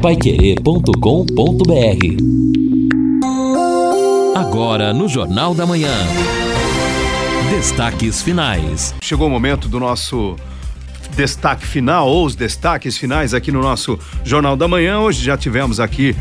paiquerê.com.br 0.00 0.88
Agora 4.36 4.94
no 4.94 5.08
Jornal 5.08 5.54
da 5.54 5.66
Manhã. 5.66 5.92
Destaques 7.50 8.22
finais. 8.22 8.94
Chegou 9.02 9.26
o 9.26 9.30
momento 9.30 9.68
do 9.68 9.80
nosso 9.80 10.36
destaque 11.16 11.66
final 11.66 12.08
ou 12.08 12.24
os 12.24 12.36
destaques 12.36 12.96
finais 12.96 13.34
aqui 13.34 13.50
no 13.50 13.60
nosso 13.60 13.98
Jornal 14.24 14.56
da 14.56 14.68
Manhã. 14.68 15.00
Hoje 15.00 15.24
já 15.24 15.36
tivemos 15.36 15.80
aqui 15.80 16.14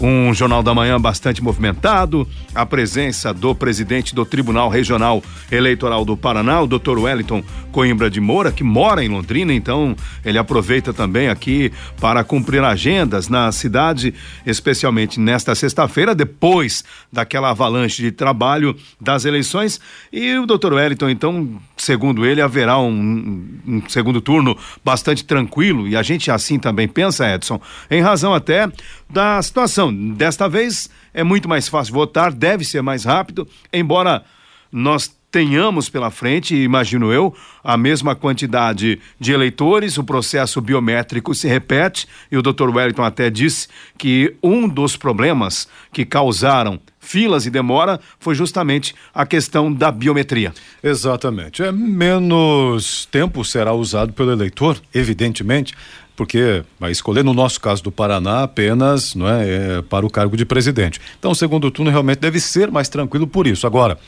um 0.00 0.34
Jornal 0.34 0.62
da 0.62 0.74
Manhã 0.74 1.00
bastante 1.00 1.42
movimentado, 1.42 2.26
a 2.54 2.66
presença 2.66 3.32
do 3.32 3.54
presidente 3.54 4.14
do 4.14 4.24
Tribunal 4.24 4.68
Regional 4.68 5.22
Eleitoral 5.50 6.04
do 6.04 6.16
Paraná, 6.16 6.60
o 6.60 6.66
Dr. 6.66 6.98
Wellington 6.98 7.42
Coimbra 7.70 8.10
de 8.10 8.20
Moura, 8.20 8.52
que 8.52 8.64
mora 8.64 9.04
em 9.04 9.08
Londrina, 9.08 9.52
então 9.52 9.96
ele 10.24 10.38
aproveita 10.38 10.92
também 10.92 11.28
aqui 11.28 11.72
para 12.00 12.22
cumprir 12.24 12.62
agendas 12.62 13.28
na 13.28 13.50
cidade, 13.52 14.14
especialmente 14.46 15.18
nesta 15.18 15.54
sexta-feira, 15.54 16.14
depois 16.14 16.84
daquela 17.12 17.50
avalanche 17.50 18.02
de 18.02 18.12
trabalho 18.12 18.76
das 19.00 19.24
eleições. 19.24 19.80
E 20.12 20.36
o 20.38 20.46
Dr. 20.46 20.72
Wellington, 20.72 21.08
então, 21.08 21.60
segundo 21.76 22.24
ele, 22.24 22.40
haverá 22.40 22.78
um, 22.78 23.48
um 23.66 23.82
segundo 23.88 24.20
turno 24.20 24.56
bastante 24.84 25.24
tranquilo, 25.24 25.88
e 25.88 25.96
a 25.96 26.02
gente 26.02 26.30
assim 26.30 26.58
também 26.58 26.88
pensa, 26.88 27.32
Edson, 27.32 27.60
em 27.90 28.00
razão 28.00 28.34
até 28.34 28.68
da 29.14 29.40
situação. 29.40 29.94
Desta 29.94 30.48
vez 30.48 30.90
é 31.14 31.22
muito 31.22 31.48
mais 31.48 31.68
fácil 31.68 31.94
votar, 31.94 32.32
deve 32.32 32.64
ser 32.64 32.82
mais 32.82 33.04
rápido, 33.04 33.48
embora 33.72 34.24
nós 34.72 35.08
tenhamos 35.30 35.88
pela 35.88 36.12
frente, 36.12 36.54
imagino 36.54 37.12
eu, 37.12 37.34
a 37.62 37.76
mesma 37.76 38.14
quantidade 38.14 39.00
de 39.18 39.32
eleitores, 39.32 39.98
o 39.98 40.04
processo 40.04 40.60
biométrico 40.60 41.34
se 41.34 41.48
repete, 41.48 42.06
e 42.30 42.36
o 42.36 42.42
Dr. 42.42 42.70
Wellington 42.70 43.02
até 43.02 43.30
disse 43.30 43.66
que 43.98 44.36
um 44.40 44.68
dos 44.68 44.96
problemas 44.96 45.68
que 45.92 46.04
causaram 46.04 46.80
filas 47.00 47.46
e 47.46 47.50
demora 47.50 48.00
foi 48.20 48.34
justamente 48.34 48.94
a 49.12 49.26
questão 49.26 49.72
da 49.72 49.90
biometria. 49.90 50.52
Exatamente. 50.82 51.62
É 51.62 51.72
menos 51.72 53.06
tempo 53.06 53.44
será 53.44 53.72
usado 53.72 54.12
pelo 54.12 54.32
eleitor, 54.32 54.80
evidentemente, 54.94 55.74
porque 56.16 56.62
vai 56.78 56.92
escolher, 56.92 57.24
no 57.24 57.34
nosso 57.34 57.60
caso 57.60 57.82
do 57.82 57.90
Paraná, 57.90 58.42
apenas 58.44 59.14
não 59.14 59.28
é, 59.28 59.48
é, 59.78 59.82
para 59.82 60.06
o 60.06 60.10
cargo 60.10 60.36
de 60.36 60.44
presidente. 60.44 61.00
Então, 61.18 61.32
o 61.32 61.34
segundo 61.34 61.70
turno 61.70 61.90
realmente 61.90 62.18
deve 62.18 62.38
ser 62.38 62.70
mais 62.70 62.88
tranquilo 62.88 63.26
por 63.26 63.46
isso. 63.46 63.66
Agora, 63.66 63.98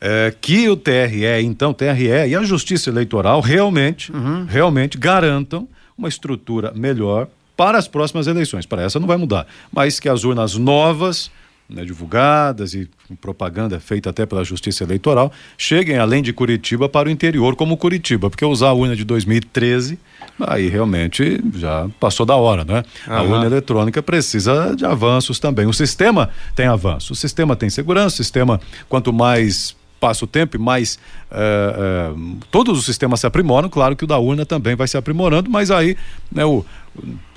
é, 0.00 0.34
que 0.40 0.68
o 0.68 0.76
TRE, 0.76 1.42
então, 1.42 1.74
TRE 1.74 2.28
e 2.28 2.34
a 2.34 2.42
Justiça 2.42 2.88
Eleitoral 2.88 3.40
realmente, 3.40 4.10
uhum. 4.10 4.46
realmente 4.48 4.96
garantam 4.96 5.68
uma 5.96 6.08
estrutura 6.08 6.72
melhor 6.74 7.28
para 7.56 7.76
as 7.76 7.86
próximas 7.86 8.26
eleições. 8.26 8.64
Para 8.64 8.82
essa 8.82 8.98
não 8.98 9.06
vai 9.06 9.18
mudar, 9.18 9.46
mas 9.70 10.00
que 10.00 10.08
as 10.08 10.24
urnas 10.24 10.54
novas 10.54 11.30
né, 11.70 11.84
divulgadas 11.84 12.74
e 12.74 12.88
propaganda 13.20 13.78
feita 13.80 14.10
até 14.10 14.26
pela 14.26 14.44
Justiça 14.44 14.84
Eleitoral, 14.84 15.32
cheguem 15.56 15.98
além 15.98 16.22
de 16.22 16.32
Curitiba 16.32 16.88
para 16.88 17.08
o 17.08 17.10
interior 17.10 17.54
como 17.56 17.76
Curitiba, 17.76 18.28
porque 18.28 18.44
usar 18.44 18.68
a 18.68 18.72
urna 18.72 18.96
de 18.96 19.04
2013, 19.04 19.98
aí 20.40 20.68
realmente 20.68 21.42
já 21.54 21.88
passou 21.98 22.26
da 22.26 22.34
hora, 22.36 22.64
né? 22.64 22.82
Uhum. 23.06 23.14
A 23.14 23.22
urna 23.22 23.46
eletrônica 23.46 24.02
precisa 24.02 24.74
de 24.74 24.84
avanços 24.84 25.38
também. 25.38 25.66
O 25.66 25.72
sistema 25.72 26.30
tem 26.54 26.66
avanço, 26.66 27.12
o 27.12 27.16
sistema 27.16 27.54
tem 27.54 27.70
segurança, 27.70 28.14
o 28.14 28.24
sistema, 28.24 28.60
quanto 28.88 29.12
mais 29.12 29.76
passa 30.00 30.24
o 30.24 30.28
tempo 30.28 30.56
e 30.56 30.58
mais 30.58 30.98
é, 31.30 31.36
é, 31.38 32.14
todos 32.50 32.78
os 32.78 32.86
sistemas 32.86 33.20
se 33.20 33.26
aprimoram, 33.26 33.68
claro 33.68 33.94
que 33.94 34.04
o 34.04 34.06
da 34.06 34.18
urna 34.18 34.46
também 34.46 34.74
vai 34.74 34.88
se 34.88 34.96
aprimorando, 34.96 35.50
mas 35.50 35.70
aí 35.70 35.94
né, 36.32 36.44
o 36.44 36.64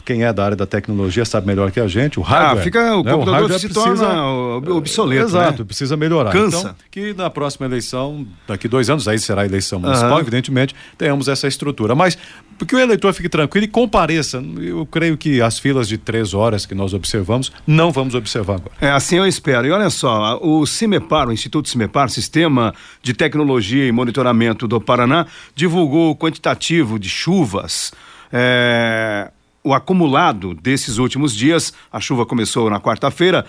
quem 0.06 0.24
é 0.24 0.34
da 0.34 0.44
área 0.44 0.58
da 0.58 0.66
tecnologia 0.66 1.24
sabe 1.26 1.48
melhor 1.48 1.72
que 1.72 1.80
a 1.80 1.88
gente, 1.88 2.20
o 2.20 2.24
hardware. 2.24 2.60
Ah, 2.60 2.64
fica, 2.64 2.96
o 2.96 3.04
né? 3.04 3.12
computador 3.12 3.52
o 3.52 3.60
se 3.60 3.68
precisa, 3.68 4.06
torna 4.06 4.74
obsoleto, 4.74 5.26
Exato, 5.26 5.60
né? 5.60 5.66
precisa 5.66 5.96
melhorar. 5.96 6.32
Cansa. 6.32 6.58
Então, 6.58 6.76
que 6.92 7.14
na 7.14 7.30
próxima 7.30 7.66
eleição, 7.66 8.28
daqui 8.48 8.68
dois 8.68 8.90
anos, 8.90 9.08
aí 9.08 9.18
será 9.18 9.44
a 9.44 9.46
eleição 9.46 9.80
municipal, 9.80 10.14
uhum. 10.14 10.20
evidentemente, 10.20 10.76
tenhamos 10.98 11.28
essa 11.28 11.48
estrutura. 11.48 11.96
Mas, 11.96 12.18
porque 12.58 12.76
o 12.76 12.80
eleitor 12.80 13.14
fique 13.14 13.30
tranquilo 13.30 13.66
e 13.66 13.68
compareça, 13.68 14.44
eu 14.60 14.86
creio 14.86 15.18
que 15.18 15.42
as 15.42 15.58
filas 15.58 15.88
de 15.88 15.98
três 15.98 16.34
horas 16.34 16.66
que 16.66 16.76
nós 16.76 16.94
observamos, 16.94 17.52
não 17.66 17.92
vamos 17.92 18.14
observar 18.14 18.56
agora. 18.56 18.76
É, 18.82 18.92
assim 18.92 19.18
eu 19.18 19.28
espero. 19.28 19.66
E 19.68 19.72
olha 19.72 19.90
só, 19.90 20.40
o 20.42 20.66
CIMEPAR, 20.66 21.30
o 21.30 21.32
Instituto 21.32 21.70
CIMEPAR, 21.70 22.10
Sistema 22.10 22.74
de 23.02 23.14
Tecnologia 23.14 23.88
e 23.88 23.92
Monitoramento 23.92 24.68
do 24.68 24.82
Paraná, 24.82 25.26
divulgou 25.56 26.12
o 26.12 26.16
quantitativo 26.16 27.00
de 27.00 27.10
chuvas 27.10 27.94
é, 28.34 29.32
o 29.64 29.74
acumulado 29.74 30.54
desses 30.54 30.98
últimos 30.98 31.36
dias, 31.36 31.74
a 31.92 32.00
chuva 32.00 32.26
começou 32.26 32.70
na 32.70 32.80
quarta-feira, 32.80 33.46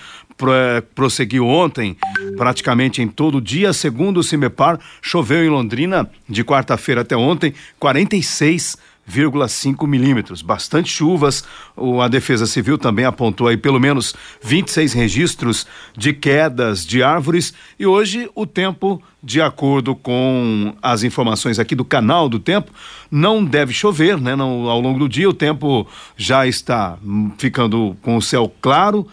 prosseguiu 0.95 1.47
ontem, 1.47 1.97
praticamente 2.37 3.03
em 3.03 3.09
todo 3.09 3.39
o 3.39 3.41
dia, 3.41 3.73
segundo 3.73 4.19
o 4.19 4.23
CIMEPAR, 4.23 4.79
choveu 5.03 5.45
em 5.45 5.49
Londrina 5.49 6.09
de 6.29 6.45
quarta-feira 6.45 7.01
até 7.01 7.17
ontem 7.17 7.53
46 7.79 8.77
1,5 9.11 9.87
milímetros. 9.87 10.43
Bastante 10.43 10.91
chuvas. 10.91 11.45
O, 11.77 12.01
a 12.01 12.09
Defesa 12.09 12.47
Civil 12.47 12.79
também 12.79 13.05
apontou 13.05 13.49
aí 13.49 13.57
pelo 13.57 13.79
menos 13.79 14.15
26 14.43 14.93
registros 14.93 15.67
de 15.97 16.13
quedas 16.13 16.85
de 16.85 17.03
árvores. 17.03 17.53
E 17.79 17.87
hoje 17.87 18.31
o 18.35 18.47
tempo, 18.47 19.03
de 19.23 19.41
acordo 19.41 19.95
com 19.95 20.75
as 20.83 21.03
informações 21.03 21.59
aqui 21.59 21.75
do 21.75 21.85
canal 21.85 22.29
do 22.29 22.39
tempo, 22.39 22.73
não 23.11 23.45
deve 23.45 23.73
chover, 23.73 24.21
né? 24.21 24.35
Não, 24.35 24.69
ao 24.69 24.81
longo 24.81 24.99
do 24.99 25.09
dia 25.09 25.29
o 25.29 25.35
tempo 25.35 25.87
já 26.17 26.47
está 26.47 26.99
ficando 27.39 27.97
com 28.03 28.17
o 28.17 28.23
céu 28.23 28.53
claro 28.61 29.07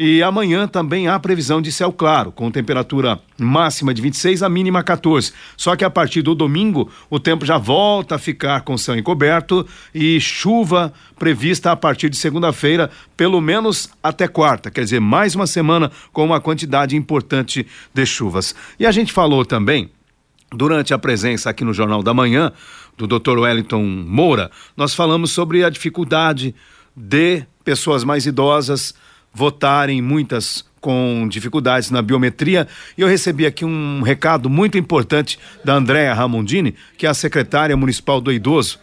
e 0.00 0.22
amanhã 0.22 0.68
também 0.68 1.08
há 1.08 1.18
previsão 1.18 1.60
de 1.60 1.72
céu 1.72 1.92
claro, 1.92 2.30
com 2.30 2.52
temperatura 2.52 3.18
máxima 3.36 3.92
de 3.92 4.00
26, 4.00 4.44
a 4.44 4.48
mínima 4.48 4.80
14. 4.80 5.32
Só 5.56 5.74
que 5.74 5.84
a 5.84 5.90
partir 5.90 6.22
do 6.22 6.36
domingo, 6.36 6.88
o 7.10 7.18
tempo 7.18 7.44
já 7.44 7.58
volta 7.58 8.14
a 8.14 8.18
ficar 8.18 8.60
com 8.60 8.78
céu 8.78 8.96
encoberto 8.96 9.66
e 9.92 10.20
chuva 10.20 10.92
prevista 11.18 11.72
a 11.72 11.76
partir 11.76 12.08
de 12.08 12.16
segunda-feira, 12.16 12.92
pelo 13.16 13.40
menos 13.40 13.90
até 14.00 14.28
quarta. 14.28 14.70
Quer 14.70 14.84
dizer, 14.84 15.00
mais 15.00 15.34
uma 15.34 15.48
semana 15.48 15.90
com 16.12 16.24
uma 16.24 16.40
quantidade 16.40 16.94
importante 16.94 17.66
de 17.92 18.06
chuvas. 18.06 18.54
E 18.78 18.86
a 18.86 18.92
gente 18.92 19.12
falou 19.12 19.44
também 19.44 19.90
Durante 20.50 20.94
a 20.94 20.98
presença 20.98 21.50
aqui 21.50 21.62
no 21.62 21.74
Jornal 21.74 22.02
da 22.02 22.14
Manhã 22.14 22.50
do 22.96 23.06
Dr. 23.06 23.38
Wellington 23.38 23.82
Moura, 23.82 24.50
nós 24.74 24.94
falamos 24.94 25.30
sobre 25.30 25.62
a 25.62 25.68
dificuldade 25.68 26.54
de 26.96 27.44
pessoas 27.62 28.02
mais 28.02 28.24
idosas 28.24 28.94
votarem, 29.32 30.02
muitas 30.02 30.64
com 30.80 31.26
dificuldades 31.28 31.90
na 31.90 32.00
biometria. 32.02 32.66
E 32.96 33.00
eu 33.00 33.08
recebi 33.08 33.46
aqui 33.46 33.64
um 33.64 34.02
recado 34.02 34.48
muito 34.48 34.78
importante 34.78 35.38
da 35.64 35.74
Andréa 35.74 36.14
Ramondini, 36.14 36.74
que 36.96 37.06
é 37.06 37.08
a 37.08 37.14
secretária 37.14 37.76
municipal 37.76 38.20
do 38.20 38.32
idoso. 38.32 38.78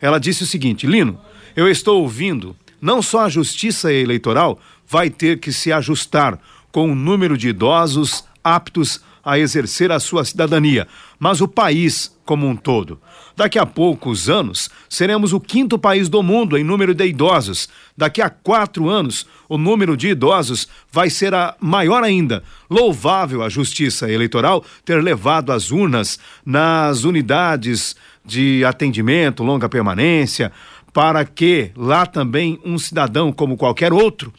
Ela 0.00 0.18
disse 0.18 0.42
o 0.42 0.46
seguinte: 0.46 0.86
Lino, 0.86 1.18
eu 1.54 1.68
estou 1.68 2.02
ouvindo, 2.02 2.56
não 2.80 3.02
só 3.02 3.26
a 3.26 3.28
justiça 3.28 3.92
eleitoral 3.92 4.58
vai 4.86 5.10
ter 5.10 5.38
que 5.38 5.52
se 5.52 5.72
ajustar 5.72 6.38
com 6.70 6.90
o 6.90 6.94
número 6.94 7.36
de 7.36 7.48
idosos 7.48 8.24
aptos 8.42 9.00
a 9.24 9.38
exercer 9.38 9.92
a 9.92 10.00
sua 10.00 10.24
cidadania, 10.24 10.86
mas 11.18 11.40
o 11.40 11.48
país 11.48 12.16
como 12.24 12.46
um 12.46 12.56
todo. 12.56 13.00
Daqui 13.36 13.58
a 13.58 13.64
poucos 13.64 14.28
anos, 14.28 14.70
seremos 14.88 15.32
o 15.32 15.40
quinto 15.40 15.78
país 15.78 16.08
do 16.08 16.22
mundo 16.22 16.56
em 16.56 16.64
número 16.64 16.94
de 16.94 17.06
idosos. 17.06 17.68
Daqui 17.96 18.20
a 18.20 18.28
quatro 18.28 18.88
anos, 18.88 19.26
o 19.48 19.56
número 19.56 19.96
de 19.96 20.08
idosos 20.08 20.68
vai 20.90 21.08
ser 21.08 21.34
a 21.34 21.56
maior 21.60 22.04
ainda. 22.04 22.42
Louvável 22.68 23.42
a 23.42 23.48
Justiça 23.48 24.10
Eleitoral 24.10 24.64
ter 24.84 25.02
levado 25.02 25.50
as 25.50 25.70
urnas 25.70 26.18
nas 26.44 27.04
unidades 27.04 27.96
de 28.24 28.64
atendimento, 28.64 29.42
longa 29.42 29.68
permanência, 29.68 30.52
para 30.92 31.24
que 31.24 31.70
lá 31.74 32.04
também 32.04 32.60
um 32.64 32.78
cidadão, 32.78 33.32
como 33.32 33.56
qualquer 33.56 33.92
outro, 33.92 34.32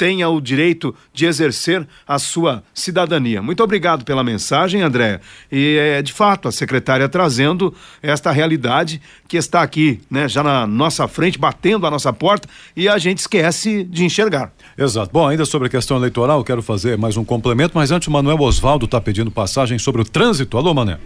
tenha 0.00 0.30
o 0.30 0.40
direito 0.40 0.94
de 1.12 1.26
exercer 1.26 1.86
a 2.08 2.18
sua 2.18 2.62
cidadania. 2.72 3.42
Muito 3.42 3.62
obrigado 3.62 4.02
pela 4.02 4.24
mensagem, 4.24 4.80
André. 4.80 5.20
E 5.52 5.76
é 5.76 6.00
de 6.00 6.10
fato 6.10 6.48
a 6.48 6.52
secretária 6.52 7.06
trazendo 7.06 7.74
esta 8.02 8.30
realidade 8.30 8.98
que 9.28 9.36
está 9.36 9.60
aqui, 9.60 10.00
né, 10.10 10.26
já 10.26 10.42
na 10.42 10.66
nossa 10.66 11.06
frente, 11.06 11.38
batendo 11.38 11.86
a 11.86 11.90
nossa 11.90 12.10
porta 12.14 12.48
e 12.74 12.88
a 12.88 12.96
gente 12.96 13.18
esquece 13.18 13.84
de 13.84 14.02
enxergar. 14.02 14.50
Exato. 14.78 15.12
Bom, 15.12 15.28
ainda 15.28 15.44
sobre 15.44 15.68
a 15.68 15.70
questão 15.70 15.98
eleitoral, 15.98 16.42
quero 16.42 16.62
fazer 16.62 16.96
mais 16.96 17.18
um 17.18 17.24
complemento, 17.24 17.72
mas 17.74 17.90
antes 17.90 18.08
o 18.08 18.10
Manuel 18.10 18.40
Osvaldo 18.40 18.86
está 18.86 19.02
pedindo 19.02 19.30
passagem 19.30 19.78
sobre 19.78 20.00
o 20.00 20.04
trânsito. 20.06 20.56
Alô, 20.56 20.72
Mané. 20.72 20.98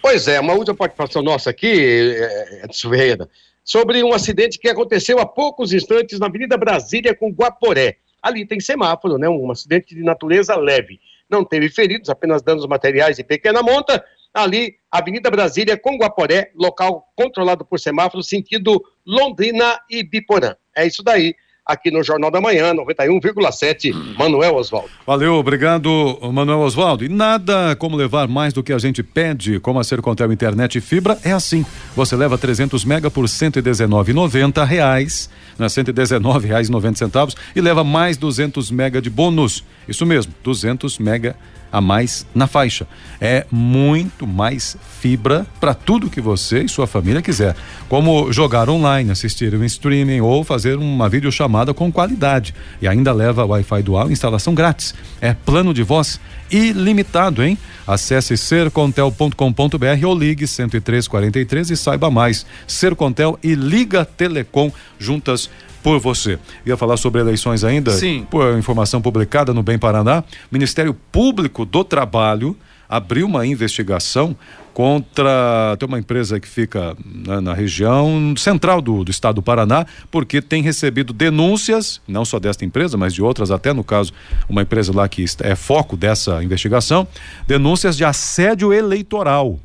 Pois 0.00 0.28
é, 0.28 0.38
uma 0.38 0.52
última 0.52 0.76
participação 0.76 1.20
nossa 1.20 1.50
aqui, 1.50 2.14
Edson 2.62 2.90
Ferreira 2.90 3.28
sobre 3.68 4.02
um 4.02 4.14
acidente 4.14 4.58
que 4.58 4.66
aconteceu 4.66 5.18
há 5.18 5.26
poucos 5.26 5.74
instantes 5.74 6.18
na 6.18 6.24
Avenida 6.24 6.56
Brasília 6.56 7.14
com 7.14 7.30
Guaporé. 7.30 7.98
Ali 8.22 8.46
tem 8.46 8.58
semáforo, 8.58 9.18
né? 9.18 9.28
Um 9.28 9.50
acidente 9.50 9.94
de 9.94 10.02
natureza 10.02 10.56
leve. 10.56 10.98
Não 11.28 11.44
teve 11.44 11.68
feridos, 11.68 12.08
apenas 12.08 12.40
danos 12.40 12.66
materiais 12.66 13.18
e 13.18 13.24
pequena 13.24 13.62
monta. 13.62 14.02
Ali, 14.32 14.76
Avenida 14.90 15.30
Brasília 15.30 15.76
com 15.76 15.98
Guaporé, 15.98 16.50
local 16.54 17.12
controlado 17.14 17.62
por 17.62 17.78
semáforo, 17.78 18.22
sentido 18.22 18.82
Londrina 19.06 19.78
e 19.90 20.02
Biporã. 20.02 20.56
É 20.74 20.86
isso 20.86 21.02
daí. 21.02 21.34
Aqui 21.68 21.90
no 21.90 22.02
Jornal 22.02 22.30
da 22.30 22.40
Manhã, 22.40 22.74
91,7, 22.74 23.92
Manuel 24.16 24.56
Oswaldo. 24.56 24.88
Valeu, 25.06 25.34
obrigado, 25.34 26.18
Manuel 26.32 26.60
Oswaldo. 26.60 27.04
E 27.04 27.10
nada 27.10 27.76
como 27.76 27.94
levar 27.94 28.26
mais 28.26 28.54
do 28.54 28.62
que 28.62 28.72
a 28.72 28.78
gente 28.78 29.02
pede, 29.02 29.60
como 29.60 29.78
a 29.78 29.84
Sercontel 29.84 30.32
Internet 30.32 30.78
e 30.78 30.80
Fibra, 30.80 31.18
é 31.22 31.30
assim. 31.30 31.66
Você 31.94 32.16
leva 32.16 32.38
300 32.38 32.86
mega 32.86 33.10
por 33.10 33.26
119,90 33.26 34.64
reais, 34.64 35.28
né? 35.58 35.66
R$ 35.66 35.72
119,90 35.72 36.96
centavos 36.96 37.36
e 37.54 37.60
leva 37.60 37.84
mais 37.84 38.16
200 38.16 38.70
mega 38.70 39.02
de 39.02 39.10
bônus. 39.10 39.62
Isso 39.86 40.06
mesmo, 40.06 40.32
200 40.42 40.98
mega 40.98 41.36
a 41.72 41.80
mais 41.80 42.26
na 42.34 42.46
faixa. 42.46 42.86
É 43.20 43.46
muito 43.50 44.26
mais 44.26 44.76
fibra 45.00 45.46
para 45.60 45.74
tudo 45.74 46.10
que 46.10 46.20
você 46.20 46.62
e 46.62 46.68
sua 46.68 46.86
família 46.86 47.22
quiser, 47.22 47.54
como 47.88 48.32
jogar 48.32 48.68
online, 48.68 49.10
assistir 49.10 49.54
um 49.54 49.64
streaming 49.64 50.20
ou 50.20 50.44
fazer 50.44 50.76
uma 50.76 51.08
videochamada 51.08 51.72
com 51.72 51.90
qualidade. 51.90 52.54
E 52.80 52.88
ainda 52.88 53.12
leva 53.12 53.44
Wi-Fi 53.44 53.82
dual 53.82 54.10
instalação 54.10 54.54
grátis. 54.54 54.94
É 55.20 55.32
plano 55.32 55.72
de 55.72 55.82
voz 55.82 56.20
ilimitado, 56.50 57.42
hein? 57.42 57.58
Acesse 57.86 58.36
sercontel.com.br 58.36 60.06
ou 60.06 60.18
ligue 60.18 60.46
10343 60.46 61.70
e 61.70 61.76
saiba 61.76 62.10
mais. 62.10 62.44
Sercontel 62.66 63.38
e 63.42 63.54
Liga 63.54 64.04
Telecom 64.04 64.70
juntas 64.98 65.50
por 65.82 65.98
você. 65.98 66.38
Ia 66.66 66.76
falar 66.76 66.96
sobre 66.96 67.20
eleições 67.20 67.64
ainda? 67.64 67.90
Sim. 67.92 68.26
Por 68.30 68.56
informação 68.58 69.00
publicada 69.00 69.52
no 69.54 69.62
Bem 69.62 69.78
Paraná, 69.78 70.24
Ministério 70.50 70.94
Público 70.94 71.64
do 71.64 71.84
Trabalho 71.84 72.56
abriu 72.88 73.26
uma 73.26 73.46
investigação 73.46 74.34
contra 74.72 75.76
tem 75.76 75.88
uma 75.88 75.98
empresa 75.98 76.38
que 76.38 76.46
fica 76.46 76.96
né, 77.04 77.40
na 77.40 77.52
região 77.52 78.32
central 78.36 78.80
do, 78.80 79.02
do 79.02 79.10
estado 79.10 79.34
do 79.34 79.42
Paraná 79.42 79.84
porque 80.08 80.40
tem 80.40 80.62
recebido 80.62 81.12
denúncias 81.12 82.00
não 82.06 82.24
só 82.24 82.38
desta 82.38 82.64
empresa 82.64 82.96
mas 82.96 83.12
de 83.12 83.20
outras 83.20 83.50
até 83.50 83.72
no 83.72 83.82
caso 83.82 84.12
uma 84.48 84.62
empresa 84.62 84.92
lá 84.94 85.08
que 85.08 85.24
é 85.42 85.56
foco 85.56 85.96
dessa 85.96 86.42
investigação 86.44 87.08
denúncias 87.46 87.96
de 87.96 88.04
assédio 88.04 88.72
eleitoral 88.72 89.58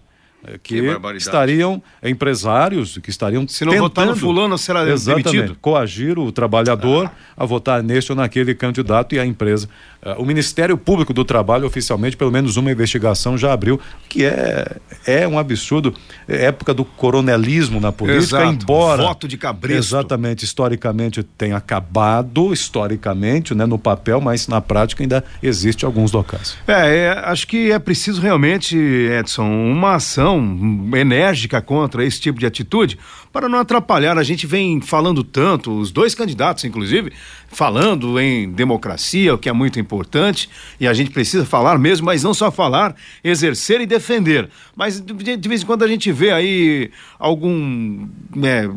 que, 0.61 0.81
Que 0.81 1.17
estariam 1.17 1.81
empresários 2.01 2.97
que 2.97 3.09
estariam 3.09 3.47
Se 3.47 3.65
não 3.65 3.77
votar 3.77 4.05
no 4.05 4.15
fulano, 4.15 4.57
será 4.57 4.87
Exatamente, 4.89 5.31
demitido? 5.31 5.57
coagir 5.61 6.19
o 6.19 6.31
trabalhador 6.31 7.09
a 7.35 7.45
votar 7.45 7.81
neste 7.81 8.11
ou 8.11 8.15
naquele 8.15 8.53
candidato 8.53 9.15
e 9.15 9.19
a 9.19 9.25
empresa. 9.25 9.69
Eh, 10.03 10.15
o 10.17 10.25
Ministério 10.25 10.77
Público 10.77 11.13
do 11.13 11.23
Trabalho, 11.23 11.65
oficialmente, 11.65 12.17
pelo 12.17 12.31
menos 12.31 12.57
uma 12.57 12.71
investigação 12.71 13.37
já 13.37 13.53
abriu, 13.53 13.79
que 14.09 14.25
é, 14.25 14.77
é 15.05 15.27
um 15.27 15.39
absurdo. 15.39 15.93
É 16.27 16.45
época 16.45 16.73
do 16.73 16.83
coronelismo 16.83 17.79
na 17.79 17.91
política, 17.91 18.23
Exato, 18.23 18.63
embora. 18.63 19.03
voto 19.03 19.27
de 19.27 19.37
cabresto. 19.37 19.77
Exatamente, 19.77 20.43
historicamente 20.43 21.23
tenha 21.23 21.57
acabado, 21.57 22.53
historicamente, 22.53 23.55
né, 23.55 23.65
no 23.65 23.77
papel, 23.77 24.19
mas 24.19 24.47
na 24.47 24.59
prática 24.59 25.03
ainda 25.03 25.23
existe 25.41 25.85
alguns 25.85 26.11
locais. 26.11 26.57
É, 26.67 26.95
é, 26.95 27.09
acho 27.25 27.47
que 27.47 27.71
é 27.71 27.79
preciso 27.79 28.21
realmente, 28.21 28.77
Edson, 28.77 29.43
uma 29.43 29.95
ação 29.95 30.57
enérgica 30.95 31.61
contra 31.61 32.03
esse 32.03 32.19
tipo 32.19 32.39
de 32.39 32.45
atitude 32.45 32.97
para 33.33 33.49
não 33.49 33.59
atrapalhar. 33.59 34.17
A 34.17 34.23
gente 34.23 34.45
vem 34.45 34.79
falando 34.79 35.23
tanto, 35.23 35.71
os 35.71 35.91
dois 35.91 36.13
candidatos, 36.13 36.63
inclusive, 36.63 37.11
falando 37.47 38.19
em 38.19 38.49
democracia, 38.51 39.33
o 39.33 39.37
que 39.37 39.49
é 39.49 39.53
muito 39.53 39.79
importante, 39.79 40.47
e 40.79 40.87
a 40.87 40.93
gente 40.93 41.09
precisa 41.09 41.43
falar 41.43 41.79
mesmo, 41.79 42.05
mas 42.05 42.23
não 42.23 42.33
só 42.33 42.51
falar, 42.51 42.95
exercer 43.23 43.81
e 43.81 43.87
defender. 43.87 44.49
Mas 44.75 45.01
de, 45.01 45.49
vez 45.49 45.63
em 45.63 45.65
quando 45.65 45.83
a 45.83 45.87
gente 45.87 46.11
vê 46.11 46.31
aí 46.31 46.91
algum. 47.17 48.07
né, 48.35 48.69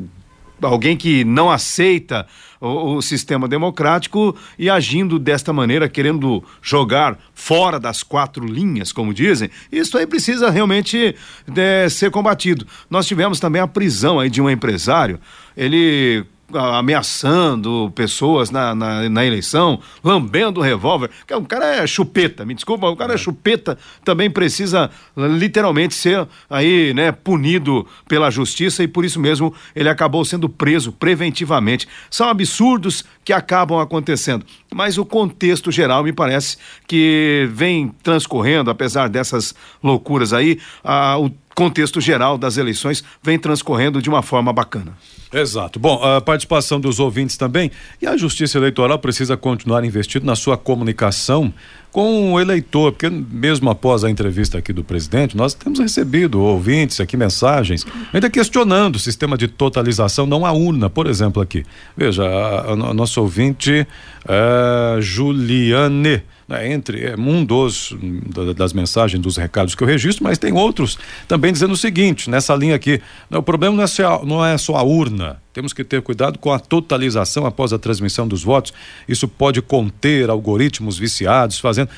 alguém 0.63 0.97
que 0.97 1.23
não 1.23 1.51
aceita 1.51 2.27
o, 2.61 2.97
o 2.97 3.03
sistema 3.03 3.47
democrático 3.49 4.37
e 4.59 4.71
agindo 4.71 5.19
desta 5.19 5.53
maneira, 5.53 5.89
querendo 5.89 6.43
jogar 6.63 7.19
fora 7.35 7.79
das 7.79 8.03
quatro 8.03 8.45
linhas, 8.47 8.93
como 8.93 9.13
dizem, 9.13 9.51
isso 9.71 9.97
aí 9.99 10.07
precisa 10.07 10.51
realmente 10.51 11.15
é, 11.57 11.89
ser 11.89 12.11
combatido. 12.11 12.67
Nós 12.89 13.07
tivemos 13.07 13.41
também 13.41 13.61
a 13.61 13.67
prisão 13.67 14.19
aí 14.21 14.31
de 14.31 14.41
um 14.41 14.51
empresário, 14.51 15.19
ele 15.57 16.25
ameaçando 16.53 17.91
pessoas 17.95 18.51
na, 18.51 18.75
na, 18.75 19.09
na 19.09 19.25
eleição, 19.25 19.81
lambendo 20.03 20.61
o 20.61 20.63
revólver. 20.63 21.11
Que 21.27 21.35
O 21.35 21.45
cara 21.45 21.77
é 21.77 21.87
chupeta, 21.87 22.45
me 22.45 22.55
desculpa, 22.55 22.89
o 22.89 22.97
cara 22.97 23.15
é 23.15 23.17
chupeta, 23.17 23.79
também 24.05 24.31
precisa 24.31 24.91
literalmente 25.17 25.95
ser 25.95 26.27
aí, 26.49 26.93
né, 26.95 27.11
punido 27.13 27.87
pela 28.09 28.31
justiça 28.31 28.83
e 28.83 28.89
por 28.89 29.05
isso 29.05 29.21
mesmo 29.21 29.53
ele 29.75 29.89
acabou 29.89 30.25
sendo 30.25 30.49
preso 30.49 30.93
preventivamente. 30.93 31.89
São 32.11 32.29
absurdos 32.29 33.05
que 33.27 33.33
acabam 33.33 33.81
acontecendo, 33.81 34.47
mas 34.73 34.99
o 34.99 35.05
contexto 35.05 35.73
geral 35.73 36.05
me 36.05 36.13
parece 36.13 36.57
que 36.87 37.49
vem 37.51 37.93
transcorrendo, 38.01 38.71
apesar 38.71 39.09
dessas 39.09 39.53
loucuras 39.83 40.33
aí, 40.33 40.61
ah, 40.85 41.19
o 41.19 41.29
contexto 41.53 42.01
geral 42.01 42.39
das 42.39 42.57
eleições 42.57 43.03
vem 43.21 43.37
transcorrendo 43.37 44.01
de 44.01 44.09
uma 44.09 44.23
forma 44.23 44.53
bacana. 44.53 44.97
Exato. 45.33 45.81
Bom, 45.81 46.01
a 46.05 46.21
participação 46.21 46.79
dos 46.79 47.01
ouvintes 47.01 47.37
também. 47.37 47.71
E 48.01 48.07
a 48.07 48.17
Justiça 48.17 48.59
Eleitoral 48.59 48.99
precisa 49.01 49.37
continuar 49.37 49.85
investindo 49.85 50.25
na 50.25 50.37
sua 50.37 50.57
comunicação 50.57 51.53
com 51.97 52.35
o 52.35 52.39
eleitor, 52.39 52.93
porque 52.93 53.09
mesmo 53.09 53.71
após 53.71 54.05
a 54.05 54.11
entrevista 54.11 54.59
aqui 54.59 54.71
do 54.71 54.85
presidente, 54.85 55.35
nós 55.35 55.55
temos 55.55 55.79
recebido 55.79 56.43
ouvintes 56.43 57.01
aqui, 57.01 57.17
mensagens, 57.17 57.87
ainda 58.13 58.29
questionando 58.29 58.97
o 58.97 58.99
sistema 58.99 59.35
de 59.35 59.49
totalização, 59.49 60.27
não 60.27 60.45
a 60.45 60.53
urna, 60.53 60.91
por 60.91 61.07
exemplo, 61.07 61.41
aqui. 61.41 61.65
Veja, 61.97 62.23
a, 62.23 62.61
a, 62.61 62.73
a 62.73 62.93
nossa 62.93 63.19
ouvinte, 63.19 63.87
é, 64.29 65.01
Juliane. 65.01 66.23
Né, 66.49 66.73
entre 66.73 67.05
é, 67.05 67.17
um 67.19 67.45
dos 67.45 67.93
da, 68.33 68.53
das 68.53 68.73
mensagens, 68.73 69.21
dos 69.21 69.37
recados 69.37 69.75
que 69.75 69.83
eu 69.83 69.89
registro, 69.89 70.23
mas 70.23 70.39
tem 70.39 70.53
outros 70.53 70.97
também 71.27 71.53
dizendo 71.53 71.73
o 71.73 71.77
seguinte, 71.77 72.31
nessa 72.31 72.55
linha 72.55 72.77
aqui, 72.77 73.03
né, 73.29 73.37
o 73.37 73.43
problema 73.43 73.75
não 73.75 73.83
é, 73.83 73.87
só, 73.89 74.25
não 74.25 74.47
é 74.47 74.57
só 74.57 74.77
a 74.77 74.83
urna, 74.85 75.43
temos 75.57 75.73
que 75.73 75.83
ter 75.83 76.03
cuidado 76.03 76.39
com 76.39 76.53
a 76.53 76.59
totalização 76.61 77.47
após 77.47 77.73
a 77.73 77.79
transmissão 77.79 78.29
dos 78.29 78.45
votos. 78.45 78.75
Isso 79.09 79.27
pode 79.27 79.63
conter 79.63 80.29
algoritmos 80.29 80.99
viciados, 80.99 81.59
fazendo 81.59 81.89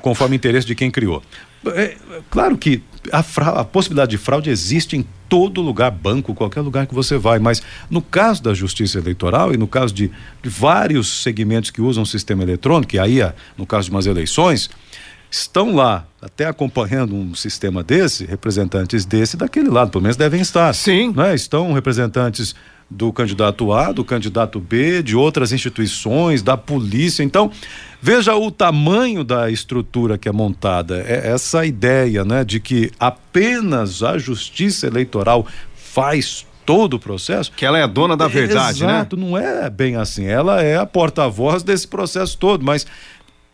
conforme 0.00 0.34
o 0.34 0.36
interesse 0.36 0.66
de 0.66 0.74
quem 0.74 0.90
criou. 0.90 1.22
É, 1.66 1.96
claro 2.30 2.58
que 2.58 2.82
a, 3.10 3.22
fra- 3.22 3.60
a 3.60 3.64
possibilidade 3.64 4.10
de 4.10 4.18
fraude 4.18 4.50
existe 4.50 4.96
em 4.96 5.06
todo 5.28 5.62
lugar, 5.62 5.90
banco, 5.90 6.34
qualquer 6.34 6.60
lugar 6.60 6.86
que 6.86 6.94
você 6.94 7.16
vai, 7.16 7.38
mas 7.38 7.62
no 7.88 8.02
caso 8.02 8.42
da 8.42 8.52
justiça 8.52 8.98
eleitoral 8.98 9.54
e 9.54 9.56
no 9.56 9.66
caso 9.66 9.94
de, 9.94 10.10
de 10.42 10.48
vários 10.48 11.22
segmentos 11.22 11.70
que 11.70 11.80
usam 11.80 12.02
o 12.02 12.06
sistema 12.06 12.42
eletrônico, 12.42 12.96
e 12.96 12.98
aí, 12.98 13.22
ah, 13.22 13.34
no 13.56 13.64
caso 13.66 13.86
de 13.86 13.90
umas 13.92 14.06
eleições, 14.06 14.68
estão 15.30 15.74
lá 15.74 16.06
até 16.20 16.46
acompanhando 16.46 17.14
um 17.14 17.34
sistema 17.34 17.82
desse, 17.82 18.24
representantes 18.24 19.04
desse 19.04 19.36
daquele 19.36 19.68
lado, 19.68 19.90
pelo 19.90 20.02
menos 20.02 20.16
devem 20.16 20.40
estar. 20.40 20.72
Sim. 20.74 21.12
Né? 21.12 21.34
Estão 21.34 21.72
representantes 21.72 22.54
do 22.90 23.12
candidato 23.12 23.72
A, 23.72 23.92
do 23.92 24.04
candidato 24.04 24.60
B, 24.60 25.02
de 25.02 25.16
outras 25.16 25.52
instituições, 25.52 26.42
da 26.42 26.56
polícia. 26.56 27.22
Então, 27.22 27.50
veja 28.00 28.34
o 28.34 28.50
tamanho 28.50 29.24
da 29.24 29.50
estrutura 29.50 30.18
que 30.18 30.28
é 30.28 30.32
montada. 30.32 31.04
É 31.06 31.32
essa 31.32 31.64
ideia, 31.64 32.24
né, 32.24 32.44
de 32.44 32.60
que 32.60 32.90
apenas 32.98 34.02
a 34.02 34.18
justiça 34.18 34.86
eleitoral 34.86 35.46
faz 35.74 36.46
todo 36.64 36.94
o 36.94 36.98
processo. 36.98 37.52
Que 37.52 37.64
ela 37.64 37.78
é 37.78 37.82
a 37.82 37.86
dona 37.86 38.16
da 38.16 38.28
verdade, 38.28 38.84
né? 38.84 38.94
Exato, 38.94 39.16
não 39.16 39.36
é 39.36 39.68
bem 39.68 39.96
assim. 39.96 40.26
Ela 40.26 40.62
é 40.62 40.76
a 40.76 40.86
porta-voz 40.86 41.62
desse 41.62 41.86
processo 41.86 42.36
todo, 42.38 42.64
mas 42.64 42.86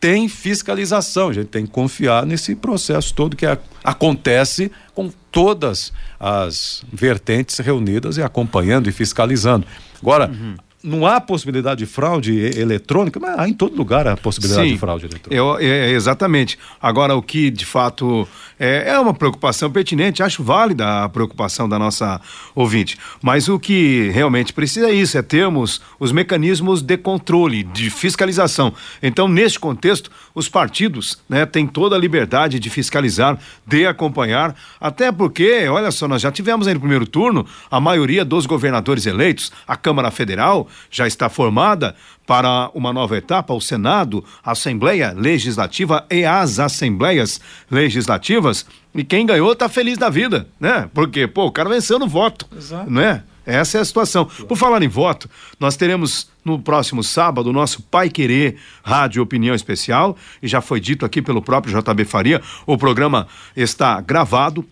tem 0.01 0.27
fiscalização. 0.27 1.29
A 1.29 1.33
gente 1.33 1.47
tem 1.47 1.65
que 1.65 1.71
confiar 1.71 2.25
nesse 2.25 2.55
processo 2.55 3.13
todo 3.13 3.35
que 3.37 3.45
a- 3.45 3.57
acontece 3.83 4.69
com 4.93 5.09
todas 5.31 5.93
as 6.19 6.83
vertentes 6.91 7.57
reunidas 7.59 8.17
e 8.17 8.21
acompanhando 8.23 8.89
e 8.89 8.91
fiscalizando. 8.91 9.65
Agora, 10.01 10.27
Uhum. 10.29 10.55
Não 10.83 11.05
há 11.05 11.21
possibilidade 11.21 11.79
de 11.79 11.85
fraude 11.85 12.33
eletrônica, 12.57 13.19
mas 13.19 13.37
há 13.37 13.47
em 13.47 13.53
todo 13.53 13.75
lugar 13.75 14.07
a 14.07 14.17
possibilidade 14.17 14.67
Sim, 14.67 14.73
de 14.73 14.79
fraude 14.79 15.05
eletrônica. 15.05 15.35
eu- 15.35 15.57
é, 15.59 15.91
exatamente. 15.91 16.57
Agora, 16.81 17.15
o 17.15 17.21
que 17.21 17.49
de 17.51 17.65
fato 17.65 18.27
é, 18.59 18.89
é 18.91 18.99
uma 18.99 19.13
preocupação 19.13 19.71
pertinente, 19.71 20.23
acho 20.23 20.43
válida 20.43 21.03
a 21.03 21.09
preocupação 21.09 21.67
da 21.69 21.77
nossa 21.79 22.19
ouvinte. 22.55 22.97
Mas 23.21 23.47
o 23.47 23.59
que 23.59 24.09
realmente 24.13 24.53
precisa 24.53 24.89
é 24.89 24.93
isso: 24.93 25.17
é 25.17 25.21
termos 25.21 25.81
os 25.99 26.11
mecanismos 26.11 26.81
de 26.81 26.97
controle, 26.97 27.63
de 27.63 27.89
fiscalização. 27.89 28.73
Então, 29.01 29.27
neste 29.27 29.59
contexto, 29.59 30.09
os 30.33 30.47
partidos 30.49 31.19
né, 31.29 31.45
têm 31.45 31.67
toda 31.67 31.95
a 31.95 31.99
liberdade 31.99 32.59
de 32.59 32.69
fiscalizar, 32.69 33.37
de 33.65 33.85
acompanhar, 33.85 34.55
até 34.79 35.11
porque, 35.11 35.67
olha 35.67 35.91
só, 35.91 36.07
nós 36.07 36.21
já 36.21 36.31
tivemos 36.31 36.67
aí 36.67 36.73
no 36.73 36.79
primeiro 36.79 37.05
turno 37.05 37.45
a 37.69 37.79
maioria 37.79 38.23
dos 38.25 38.45
governadores 38.45 39.05
eleitos, 39.05 39.51
a 39.67 39.75
Câmara 39.75 40.09
Federal 40.11 40.67
já 40.89 41.07
está 41.07 41.29
formada 41.29 41.95
para 42.25 42.69
uma 42.73 42.93
nova 42.93 43.17
etapa, 43.17 43.53
o 43.53 43.61
Senado, 43.61 44.23
a 44.43 44.51
Assembleia 44.51 45.13
Legislativa 45.15 46.05
e 46.09 46.23
as 46.23 46.59
Assembleias 46.59 47.41
Legislativas. 47.69 48.65
E 48.93 49.03
quem 49.03 49.25
ganhou 49.25 49.55
tá 49.55 49.67
feliz 49.67 49.97
da 49.97 50.09
vida, 50.09 50.47
né? 50.59 50.89
Porque, 50.93 51.27
pô, 51.27 51.45
o 51.45 51.51
cara 51.51 51.69
venceu 51.69 51.99
no 51.99 52.07
voto, 52.07 52.47
Exato. 52.55 52.89
né? 52.89 53.23
Essa 53.45 53.79
é 53.79 53.81
a 53.81 53.85
situação. 53.85 54.25
Por 54.25 54.55
falar 54.55 54.83
em 54.83 54.87
voto, 54.87 55.29
nós 55.59 55.75
teremos 55.75 56.29
no 56.45 56.59
próximo 56.59 57.03
sábado 57.03 57.49
o 57.49 57.53
nosso 57.53 57.81
Pai 57.81 58.09
Querer 58.09 58.57
Rádio 58.83 59.21
Opinião 59.23 59.55
Especial, 59.55 60.15
e 60.41 60.47
já 60.47 60.61
foi 60.61 60.79
dito 60.79 61.05
aqui 61.05 61.21
pelo 61.21 61.41
próprio 61.41 61.73
JB 61.81 62.05
Faria, 62.05 62.41
o 62.65 62.77
programa 62.77 63.27
está 63.55 63.99
gravado. 63.99 64.65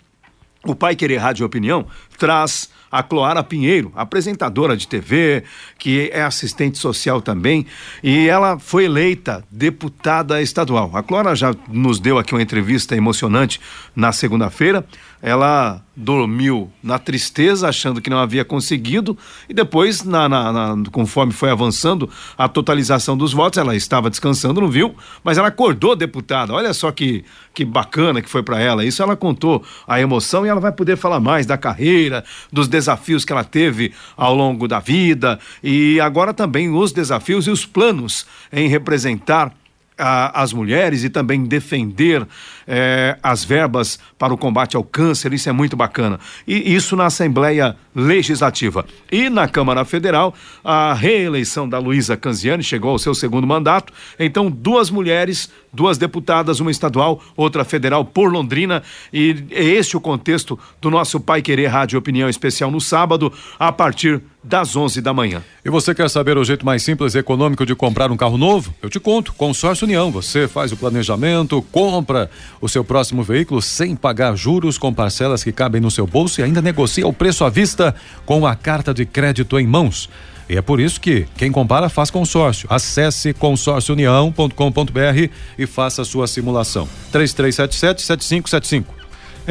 O 0.66 0.76
Pai 0.76 0.94
Querer 0.96 1.18
Rádio 1.18 1.46
Opinião 1.46 1.88
traz 2.20 2.70
a 2.92 3.04
Cloara 3.04 3.44
Pinheiro, 3.44 3.92
apresentadora 3.96 4.76
de 4.76 4.88
TV, 4.88 5.44
que 5.78 6.10
é 6.12 6.24
assistente 6.24 6.78
social 6.78 7.22
também, 7.22 7.66
e 8.04 8.28
ela 8.28 8.58
foi 8.58 8.86
eleita 8.86 9.44
deputada 9.52 10.42
estadual. 10.42 10.92
A 10.94 11.04
Cloara 11.04 11.36
já 11.36 11.56
nos 11.68 12.00
deu 12.00 12.18
aqui 12.18 12.34
uma 12.34 12.42
entrevista 12.42 12.96
emocionante 12.96 13.60
na 13.96 14.12
segunda-feira. 14.12 14.86
Ela 15.22 15.82
dormiu 15.96 16.72
na 16.82 16.98
tristeza, 16.98 17.68
achando 17.68 18.02
que 18.02 18.10
não 18.10 18.18
havia 18.18 18.46
conseguido, 18.46 19.18
e 19.50 19.54
depois, 19.54 20.02
na, 20.04 20.30
na, 20.30 20.76
na, 20.76 20.90
conforme 20.92 21.34
foi 21.34 21.52
avançando 21.52 22.10
a 22.38 22.48
totalização 22.48 23.18
dos 23.18 23.34
votos, 23.34 23.58
ela 23.58 23.76
estava 23.76 24.10
descansando, 24.10 24.62
não 24.62 24.70
viu, 24.70 24.96
mas 25.22 25.38
ela 25.38 25.50
acordou 25.50 25.94
deputada. 25.94 26.54
Olha 26.54 26.74
só 26.74 26.90
que, 26.92 27.26
que 27.54 27.66
bacana 27.66 28.22
que 28.22 28.30
foi 28.30 28.42
para 28.42 28.62
ela. 28.62 28.86
Isso 28.86 29.04
ela 29.04 29.18
contou 29.18 29.62
a 29.86 30.00
emoção 30.00 30.46
e 30.46 30.50
ela 30.50 30.62
vai 30.62 30.72
poder 30.72 30.96
falar 30.96 31.20
mais 31.20 31.46
da 31.46 31.58
carreira, 31.58 32.09
dos 32.52 32.68
desafios 32.68 33.26
que 33.26 33.32
ela 33.32 33.44
teve 33.44 33.94
ao 34.16 34.36
longo 34.36 34.68
da 34.68 34.80
vida 34.80 35.40
e 35.64 36.00
agora 36.00 36.34
também 36.34 36.70
os 36.70 36.92
desafios 36.92 37.48
e 37.48 37.52
os 37.52 37.66
planos 37.66 38.26
em 38.52 38.68
representar 38.68 39.54
a, 40.00 40.42
as 40.42 40.54
mulheres 40.54 41.04
e 41.04 41.10
também 41.10 41.44
defender 41.44 42.26
eh, 42.72 43.18
as 43.24 43.44
verbas 43.44 43.98
para 44.18 44.32
o 44.32 44.38
combate 44.38 44.78
ao 44.78 44.84
câncer, 44.84 45.34
isso 45.34 45.50
é 45.50 45.52
muito 45.52 45.76
bacana. 45.76 46.20
E 46.48 46.76
isso 46.76 46.96
na 46.96 47.08
Assembleia 47.08 47.76
Legislativa. 47.96 48.86
E 49.12 49.28
na 49.28 49.48
Câmara 49.48 49.84
Federal, 49.84 50.36
a 50.64 50.94
reeleição 50.94 51.68
da 51.68 51.80
Luísa 51.80 52.16
Canziani 52.16 52.62
chegou 52.62 52.92
ao 52.92 53.00
seu 53.00 53.16
segundo 53.16 53.48
mandato. 53.48 53.92
Então, 54.20 54.52
duas 54.52 54.92
mulheres, 54.92 55.52
duas 55.74 55.98
deputadas, 55.98 56.60
uma 56.60 56.70
estadual, 56.70 57.22
outra 57.36 57.66
federal 57.66 58.06
por 58.06 58.32
Londrina. 58.32 58.84
E 59.12 59.44
é 59.50 59.64
este 59.64 59.98
o 59.98 60.02
contexto 60.02 60.58
do 60.80 60.92
nosso 60.92 61.20
Pai 61.20 61.42
Querer 61.42 61.68
Rádio 61.68 61.98
Opinião 61.98 62.30
Especial 62.30 62.70
no 62.70 62.80
sábado, 62.80 63.34
a 63.58 63.72
partir 63.72 64.22
das 64.44 64.76
11 64.76 65.02
da 65.02 65.14
manhã. 65.14 65.44
E 65.66 65.70
você 65.70 65.94
quer 65.94 66.10
saber 66.10 66.38
o 66.38 66.44
jeito 66.44 66.66
mais 66.66 66.82
simples 66.82 67.14
e 67.14 67.20
econômico 67.20 67.66
de 67.66 67.76
comprar 67.76 68.10
um 68.10 68.18
carro 68.18 68.38
novo? 68.38 68.74
Eu 68.82 68.90
te 68.90 69.00
conto. 69.00 69.34
Consórcio 69.34 69.86
União. 69.86 70.12
Você 70.12 70.48
faz 70.48 70.72
o 70.72 70.78
planejamento, 70.78 71.62
compra 71.72 72.30
o 72.62 72.68
seu 72.68 72.84
próximo 72.84 73.24
veículo 73.24 73.62
sem 73.62 73.96
pagar 73.96 74.36
juros, 74.36 74.78
com 74.78 74.94
parcelas 74.94 75.44
que 75.44 75.52
cabem 75.52 75.82
no 75.82 75.92
seu 75.92 76.06
bolso 76.06 76.42
e 76.42 76.44
ainda 76.44 76.62
negocia 76.62 77.08
o 77.08 77.14
preço 77.14 77.44
à 77.44 77.50
vista 77.50 77.96
com 78.26 78.46
a 78.46 78.56
carta 78.56 78.94
de 78.94 79.06
crédito 79.06 79.60
em 79.60 79.68
mãos. 79.68 80.10
E 80.50 80.58
é 80.58 80.62
por 80.62 80.80
isso 80.80 81.00
que 81.00 81.28
quem 81.38 81.52
compara 81.52 81.90
faz 81.90 82.10
consórcio. 82.10 82.68
Acesse 82.72 83.34
consórciounião.com.br 83.34 85.30
e 85.58 85.68
faça 85.68 86.02
a 86.02 86.06
sua 86.06 86.28
simulação. 86.28 86.90
3377 87.12 88.02
7575. 88.02 88.99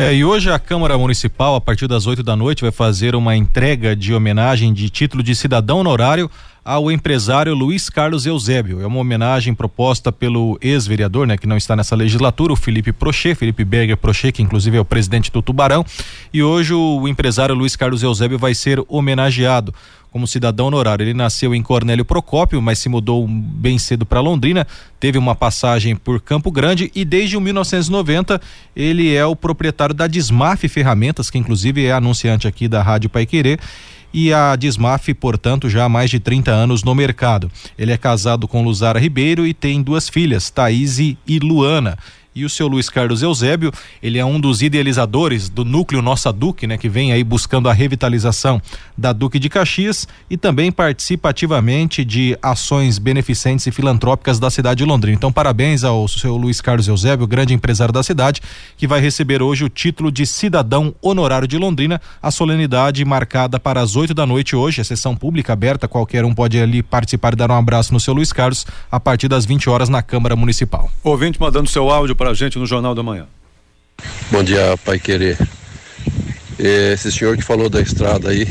É, 0.00 0.14
e 0.14 0.25
hoje 0.25 0.49
a 0.49 0.61
Câmara 0.61 0.97
Municipal, 0.97 1.57
a 1.57 1.61
partir 1.61 1.88
das 1.88 2.07
8 2.07 2.23
da 2.23 2.37
noite, 2.37 2.62
vai 2.62 2.71
fazer 2.71 3.17
uma 3.17 3.35
entrega 3.35 3.97
de 3.97 4.14
homenagem 4.14 4.73
de 4.73 4.88
título 4.88 5.25
de 5.25 5.35
cidadão 5.35 5.81
honorário 5.81 6.31
ao 6.64 6.88
empresário 6.88 7.52
Luiz 7.52 7.90
Carlos 7.90 8.25
Eusébio. 8.25 8.81
É 8.81 8.87
uma 8.87 9.00
homenagem 9.00 9.52
proposta 9.55 10.12
pelo 10.12 10.57
ex-vereador, 10.62 11.26
né, 11.26 11.37
que 11.37 11.49
não 11.49 11.57
está 11.57 11.75
nessa 11.75 11.97
legislatura, 11.97 12.52
o 12.52 12.57
Felipe 12.57 12.93
Prochet, 12.93 13.35
Felipe 13.35 13.64
Berger 13.64 13.97
Prochet, 13.97 14.31
que 14.31 14.40
inclusive 14.40 14.76
é 14.76 14.81
o 14.81 14.85
presidente 14.85 15.33
do 15.33 15.43
Tubarão. 15.43 15.85
E 16.33 16.45
hoje 16.45 16.73
o 16.75 17.09
empresário 17.09 17.52
Luiz 17.52 17.75
Carlos 17.75 18.00
Eusébio 18.00 18.38
vai 18.38 18.55
ser 18.55 18.81
homenageado 18.87 19.75
como 20.18 20.26
cidadão 20.26 20.66
honorário. 20.66 21.04
Ele 21.04 21.14
nasceu 21.14 21.54
em 21.54 21.62
Cornélio 21.62 22.04
Procópio, 22.04 22.60
mas 22.60 22.80
se 22.80 22.88
mudou 22.88 23.26
bem 23.28 23.78
cedo 23.78 24.04
para 24.04 24.20
Londrina, 24.20 24.66
teve 24.98 25.16
uma 25.16 25.34
passagem 25.34 25.94
por 25.94 26.20
Campo 26.20 26.50
Grande 26.50 26.90
e 26.92 27.04
desde 27.04 27.38
1990 27.38 28.40
ele 28.75 29.14
é 29.14 29.25
o 29.25 29.37
proprietário 29.37 29.94
da 29.94 30.08
Dismaf 30.08 30.66
Ferramentas, 30.68 31.30
que 31.30 31.38
inclusive 31.38 31.87
é 31.87 31.92
anunciante 31.92 32.48
aqui 32.48 32.66
da 32.66 32.82
Rádio 32.82 33.08
Paiquerê 33.08 33.58
e 34.12 34.32
a 34.32 34.56
Dismaf, 34.56 35.14
portanto, 35.14 35.68
já 35.68 35.84
há 35.84 35.88
mais 35.88 36.10
de 36.10 36.18
30 36.18 36.50
anos 36.50 36.82
no 36.82 36.94
mercado. 36.94 37.48
Ele 37.78 37.92
é 37.92 37.96
casado 37.96 38.48
com 38.48 38.64
Luzara 38.64 38.98
Ribeiro 38.98 39.46
e 39.46 39.54
tem 39.54 39.80
duas 39.80 40.08
filhas, 40.08 40.50
Thaís 40.50 40.98
e 40.98 41.16
Luana 41.40 41.96
e 42.38 42.45
o 42.45 42.49
seu 42.49 42.68
Luiz 42.68 42.88
Carlos 42.88 43.21
Eusébio, 43.21 43.73
ele 44.00 44.18
é 44.18 44.25
um 44.25 44.38
dos 44.38 44.62
idealizadores 44.62 45.49
do 45.49 45.64
núcleo 45.64 46.00
Nossa 46.00 46.33
Duque, 46.33 46.66
né, 46.66 46.78
que 46.78 46.88
vem 46.88 47.12
aí 47.12 47.25
buscando 47.25 47.68
a 47.68 47.73
revitalização 47.73 48.62
da 48.97 49.12
Duque 49.12 49.38
de 49.38 49.49
Caxias 49.49 50.07
e 50.30 50.37
também 50.37 50.71
participa 50.71 51.30
ativamente 51.30 52.04
de 52.04 52.38
ações 52.40 52.99
beneficentes 52.99 53.66
e 53.66 53.73
filantrópicas 53.73 54.38
da 54.38 54.50
cidade 54.50 54.78
de 54.78 54.85
Londrina. 54.85 55.16
Então, 55.16 55.33
parabéns 55.33 55.83
ao 55.83 56.07
seu 56.07 56.37
Luiz 56.37 56.61
Carlos 56.61 56.87
Eusébio, 56.87 57.26
grande 57.26 57.54
empresário 57.54 57.92
da 57.92 58.02
cidade, 58.02 58.40
que 58.76 58.87
vai 58.87 59.00
receber 59.00 59.42
hoje 59.42 59.64
o 59.64 59.68
título 59.68 60.12
de 60.12 60.25
cidadão 60.25 60.95
honorário 61.02 61.49
de 61.49 61.59
Londrina, 61.59 62.00
a 62.23 62.30
solenidade 62.30 63.04
marcada 63.04 63.59
para 63.59 63.80
as 63.80 63.97
8 63.97 64.14
da 64.14 64.25
noite 64.25 64.54
hoje, 64.54 64.80
a 64.80 64.85
sessão 64.85 65.16
pública 65.16 65.52
aberta, 65.52 65.88
qualquer 65.88 66.25
um 66.25 66.33
pode 66.33 66.61
ali 66.61 66.83
participar 66.83 67.33
e 67.33 67.37
dar 67.37 67.50
um 67.50 67.54
abraço 67.54 67.92
no 67.92 67.99
seu 67.99 68.14
Luiz 68.14 68.33
Carlos 68.33 68.64
a 68.90 69.00
partir 69.00 69.26
das 69.26 69.45
20 69.45 69.68
horas 69.68 69.88
na 69.88 70.02
Câmara 70.02 70.37
Municipal. 70.37 70.90
Ouvinte 71.02 71.40
mandando 71.40 71.68
seu 71.68 71.90
áudio 71.90 72.14
para 72.14 72.27
a 72.30 72.35
gente 72.35 72.58
no 72.58 72.66
Jornal 72.66 72.94
da 72.94 73.02
Manhã. 73.02 73.26
Bom 74.30 74.42
dia, 74.42 74.76
Pai 74.85 74.99
Querer. 74.99 75.38
Esse 76.58 77.11
senhor 77.11 77.37
que 77.37 77.42
falou 77.42 77.70
da 77.70 77.80
estrada 77.80 78.30
aí, 78.30 78.47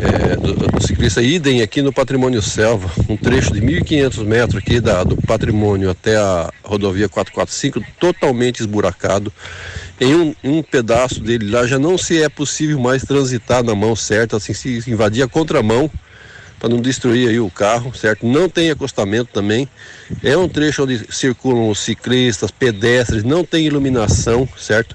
é, 0.00 0.36
do, 0.36 0.54
do, 0.54 0.86
ciclista 0.86 1.22
idem 1.22 1.62
aqui 1.62 1.82
no 1.82 1.92
Patrimônio 1.92 2.42
Selva, 2.42 2.90
um 3.08 3.16
trecho 3.16 3.52
de 3.52 3.60
1.500 3.60 4.24
metros 4.24 4.56
aqui 4.56 4.80
da, 4.80 5.04
do 5.04 5.16
patrimônio 5.16 5.90
até 5.90 6.16
a 6.16 6.50
rodovia 6.64 7.08
445, 7.08 7.84
totalmente 8.00 8.60
esburacado. 8.60 9.32
Em 10.00 10.14
um, 10.14 10.34
um 10.42 10.62
pedaço 10.62 11.20
dele 11.20 11.50
lá 11.50 11.66
já 11.66 11.78
não 11.78 11.96
se 11.96 12.20
é 12.22 12.28
possível 12.28 12.80
mais 12.80 13.02
transitar 13.02 13.62
na 13.62 13.74
mão 13.74 13.94
certa, 13.94 14.38
assim, 14.38 14.54
se 14.54 14.82
invadir 14.90 15.22
a 15.22 15.28
contramão 15.28 15.90
para 16.60 16.68
não 16.68 16.80
destruir 16.80 17.30
aí 17.30 17.40
o 17.40 17.50
carro, 17.50 17.92
certo? 17.94 18.26
Não 18.26 18.46
tem 18.46 18.70
acostamento 18.70 19.30
também. 19.32 19.66
É 20.22 20.36
um 20.36 20.46
trecho 20.46 20.84
onde 20.84 21.06
circulam 21.10 21.70
os 21.70 21.80
ciclistas, 21.80 22.50
pedestres, 22.50 23.24
não 23.24 23.42
tem 23.42 23.66
iluminação, 23.66 24.46
certo? 24.58 24.94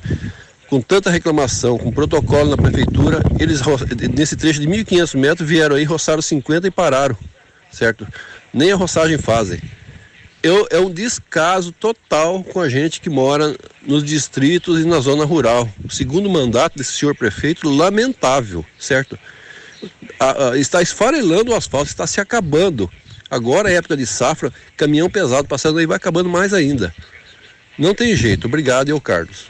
Com 0.70 0.80
tanta 0.80 1.10
reclamação, 1.10 1.78
com 1.80 1.92
protocolo 1.92 2.52
na 2.52 2.58
prefeitura, 2.58 3.20
eles 3.40 3.62
nesse 4.16 4.36
trecho 4.36 4.62
de 4.62 4.68
1.500 4.68 5.18
metros 5.18 5.50
vieram 5.50 5.76
aí, 5.76 5.84
roçaram 5.84 6.22
50 6.22 6.68
e 6.68 6.72
pararam, 6.72 7.18
certo? 7.72 8.08
Nem 8.54 8.72
a 8.72 8.76
roçagem 8.76 9.18
fazem. 9.18 9.60
Eu, 10.44 10.68
é 10.70 10.80
um 10.80 10.92
descaso 10.92 11.72
total 11.72 12.44
com 12.44 12.60
a 12.60 12.70
gente 12.70 13.02
que 13.02 13.10
mora 13.10 13.56
nos 13.82 14.04
distritos 14.04 14.80
e 14.80 14.86
na 14.86 15.00
zona 15.00 15.26
rural. 15.26 15.68
O 15.84 15.92
segundo 15.92 16.30
mandato 16.30 16.78
desse 16.78 16.94
senhor 16.94 17.16
prefeito, 17.16 17.68
lamentável, 17.68 18.64
certo? 18.78 19.18
A, 20.20 20.50
a, 20.50 20.58
está 20.58 20.82
esfarelando 20.82 21.52
o 21.52 21.56
asfalto, 21.56 21.88
está 21.88 22.06
se 22.08 22.20
acabando. 22.20 22.90
Agora 23.30 23.72
é 23.72 23.76
época 23.76 23.98
de 23.98 24.06
safra, 24.06 24.54
caminhão 24.78 25.10
pesado 25.10 25.48
passando 25.48 25.80
aí 25.80 25.86
vai 25.86 25.98
acabando 25.98 26.30
mais 26.30 26.54
ainda. 26.54 26.94
Não 27.78 27.94
tem 27.94 28.16
jeito. 28.16 28.48
Obrigado, 28.48 28.90
eu 28.90 29.02
Carlos. 29.02 29.48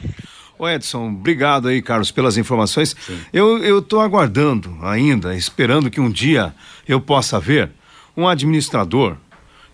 Ô 0.58 0.68
Edson, 0.68 1.08
obrigado 1.08 1.68
aí, 1.68 1.82
Carlos, 1.82 2.10
pelas 2.10 2.38
informações. 2.38 2.96
Sim. 3.06 3.20
Eu 3.32 3.78
estou 3.78 4.00
aguardando 4.00 4.76
ainda, 4.82 5.36
esperando 5.36 5.90
que 5.90 6.00
um 6.00 6.10
dia 6.10 6.54
eu 6.88 7.00
possa 7.00 7.38
ver 7.38 7.70
um 8.16 8.26
administrador 8.26 9.16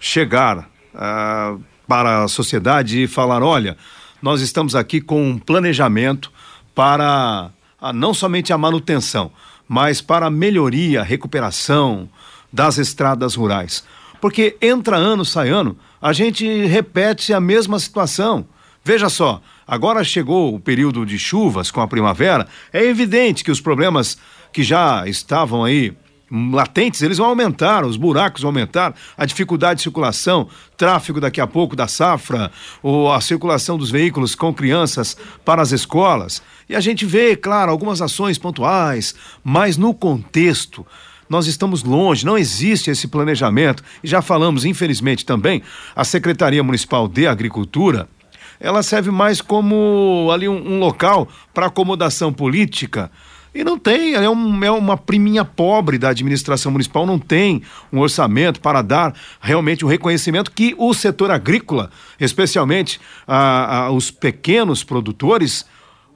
chegar 0.00 0.68
ah, 0.94 1.56
para 1.86 2.24
a 2.24 2.28
sociedade 2.28 3.04
e 3.04 3.06
falar: 3.06 3.42
olha, 3.42 3.76
nós 4.20 4.40
estamos 4.40 4.74
aqui 4.74 5.00
com 5.00 5.30
um 5.30 5.38
planejamento 5.38 6.32
para 6.74 7.50
ah, 7.80 7.92
não 7.92 8.12
somente 8.12 8.52
a 8.52 8.58
manutenção, 8.58 9.30
mas 9.68 10.00
para 10.00 10.30
melhoria, 10.30 11.02
recuperação 11.02 12.08
das 12.52 12.78
estradas 12.78 13.34
rurais. 13.34 13.84
Porque 14.20 14.56
entra 14.60 14.96
ano, 14.96 15.24
sai 15.24 15.48
ano, 15.48 15.76
a 16.00 16.12
gente 16.12 16.46
repete 16.66 17.32
a 17.32 17.40
mesma 17.40 17.78
situação. 17.78 18.46
Veja 18.84 19.08
só, 19.08 19.40
agora 19.66 20.04
chegou 20.04 20.54
o 20.54 20.60
período 20.60 21.06
de 21.06 21.18
chuvas 21.18 21.70
com 21.70 21.80
a 21.80 21.88
primavera, 21.88 22.46
é 22.72 22.84
evidente 22.84 23.44
que 23.44 23.50
os 23.50 23.60
problemas 23.60 24.18
que 24.52 24.62
já 24.62 25.06
estavam 25.06 25.64
aí 25.64 25.96
latentes, 26.50 27.02
eles 27.02 27.18
vão 27.18 27.26
aumentar, 27.26 27.84
os 27.84 27.96
buracos 27.96 28.40
vão 28.40 28.48
aumentar, 28.48 28.94
a 29.16 29.26
dificuldade 29.26 29.78
de 29.78 29.82
circulação, 29.82 30.48
tráfego 30.78 31.20
daqui 31.20 31.40
a 31.40 31.46
pouco 31.46 31.76
da 31.76 31.86
safra, 31.86 32.50
ou 32.82 33.12
a 33.12 33.20
circulação 33.20 33.76
dos 33.76 33.90
veículos 33.90 34.34
com 34.34 34.52
crianças 34.52 35.16
para 35.44 35.60
as 35.60 35.72
escolas. 35.72 36.42
E 36.72 36.74
a 36.74 36.80
gente 36.80 37.04
vê, 37.04 37.36
claro, 37.36 37.70
algumas 37.70 38.00
ações 38.00 38.38
pontuais, 38.38 39.14
mas 39.44 39.76
no 39.76 39.92
contexto 39.92 40.86
nós 41.28 41.46
estamos 41.46 41.82
longe, 41.82 42.24
não 42.24 42.38
existe 42.38 42.90
esse 42.90 43.08
planejamento. 43.08 43.84
E 44.02 44.08
já 44.08 44.22
falamos, 44.22 44.64
infelizmente, 44.64 45.22
também, 45.22 45.62
a 45.94 46.02
Secretaria 46.02 46.62
Municipal 46.62 47.06
de 47.06 47.26
Agricultura, 47.26 48.08
ela 48.58 48.82
serve 48.82 49.10
mais 49.10 49.42
como 49.42 50.30
ali 50.32 50.48
um, 50.48 50.76
um 50.76 50.78
local 50.78 51.28
para 51.52 51.66
acomodação 51.66 52.32
política 52.32 53.10
E 53.54 53.62
não 53.62 53.78
tem, 53.78 54.14
é, 54.14 54.30
um, 54.30 54.64
é, 54.64 54.70
uma 54.70 54.96
priminha 54.96 55.44
pobre 55.44 55.98
da 55.98 56.08
administração 56.08 56.72
municipal, 56.72 57.04
não 57.04 57.18
tem 57.18 57.60
um 57.92 57.98
orçamento 57.98 58.62
para 58.62 58.80
dar 58.80 59.14
realmente 59.42 59.84
o 59.84 59.88
um 59.88 59.90
reconhecimento 59.90 60.50
que 60.50 60.74
o 60.78 60.94
setor 60.94 61.30
agrícola, 61.30 61.90
especialmente 62.18 62.98
a, 63.28 63.76
a, 63.76 63.90
os 63.90 64.10
pequenos 64.10 64.82
produtores, 64.82 65.66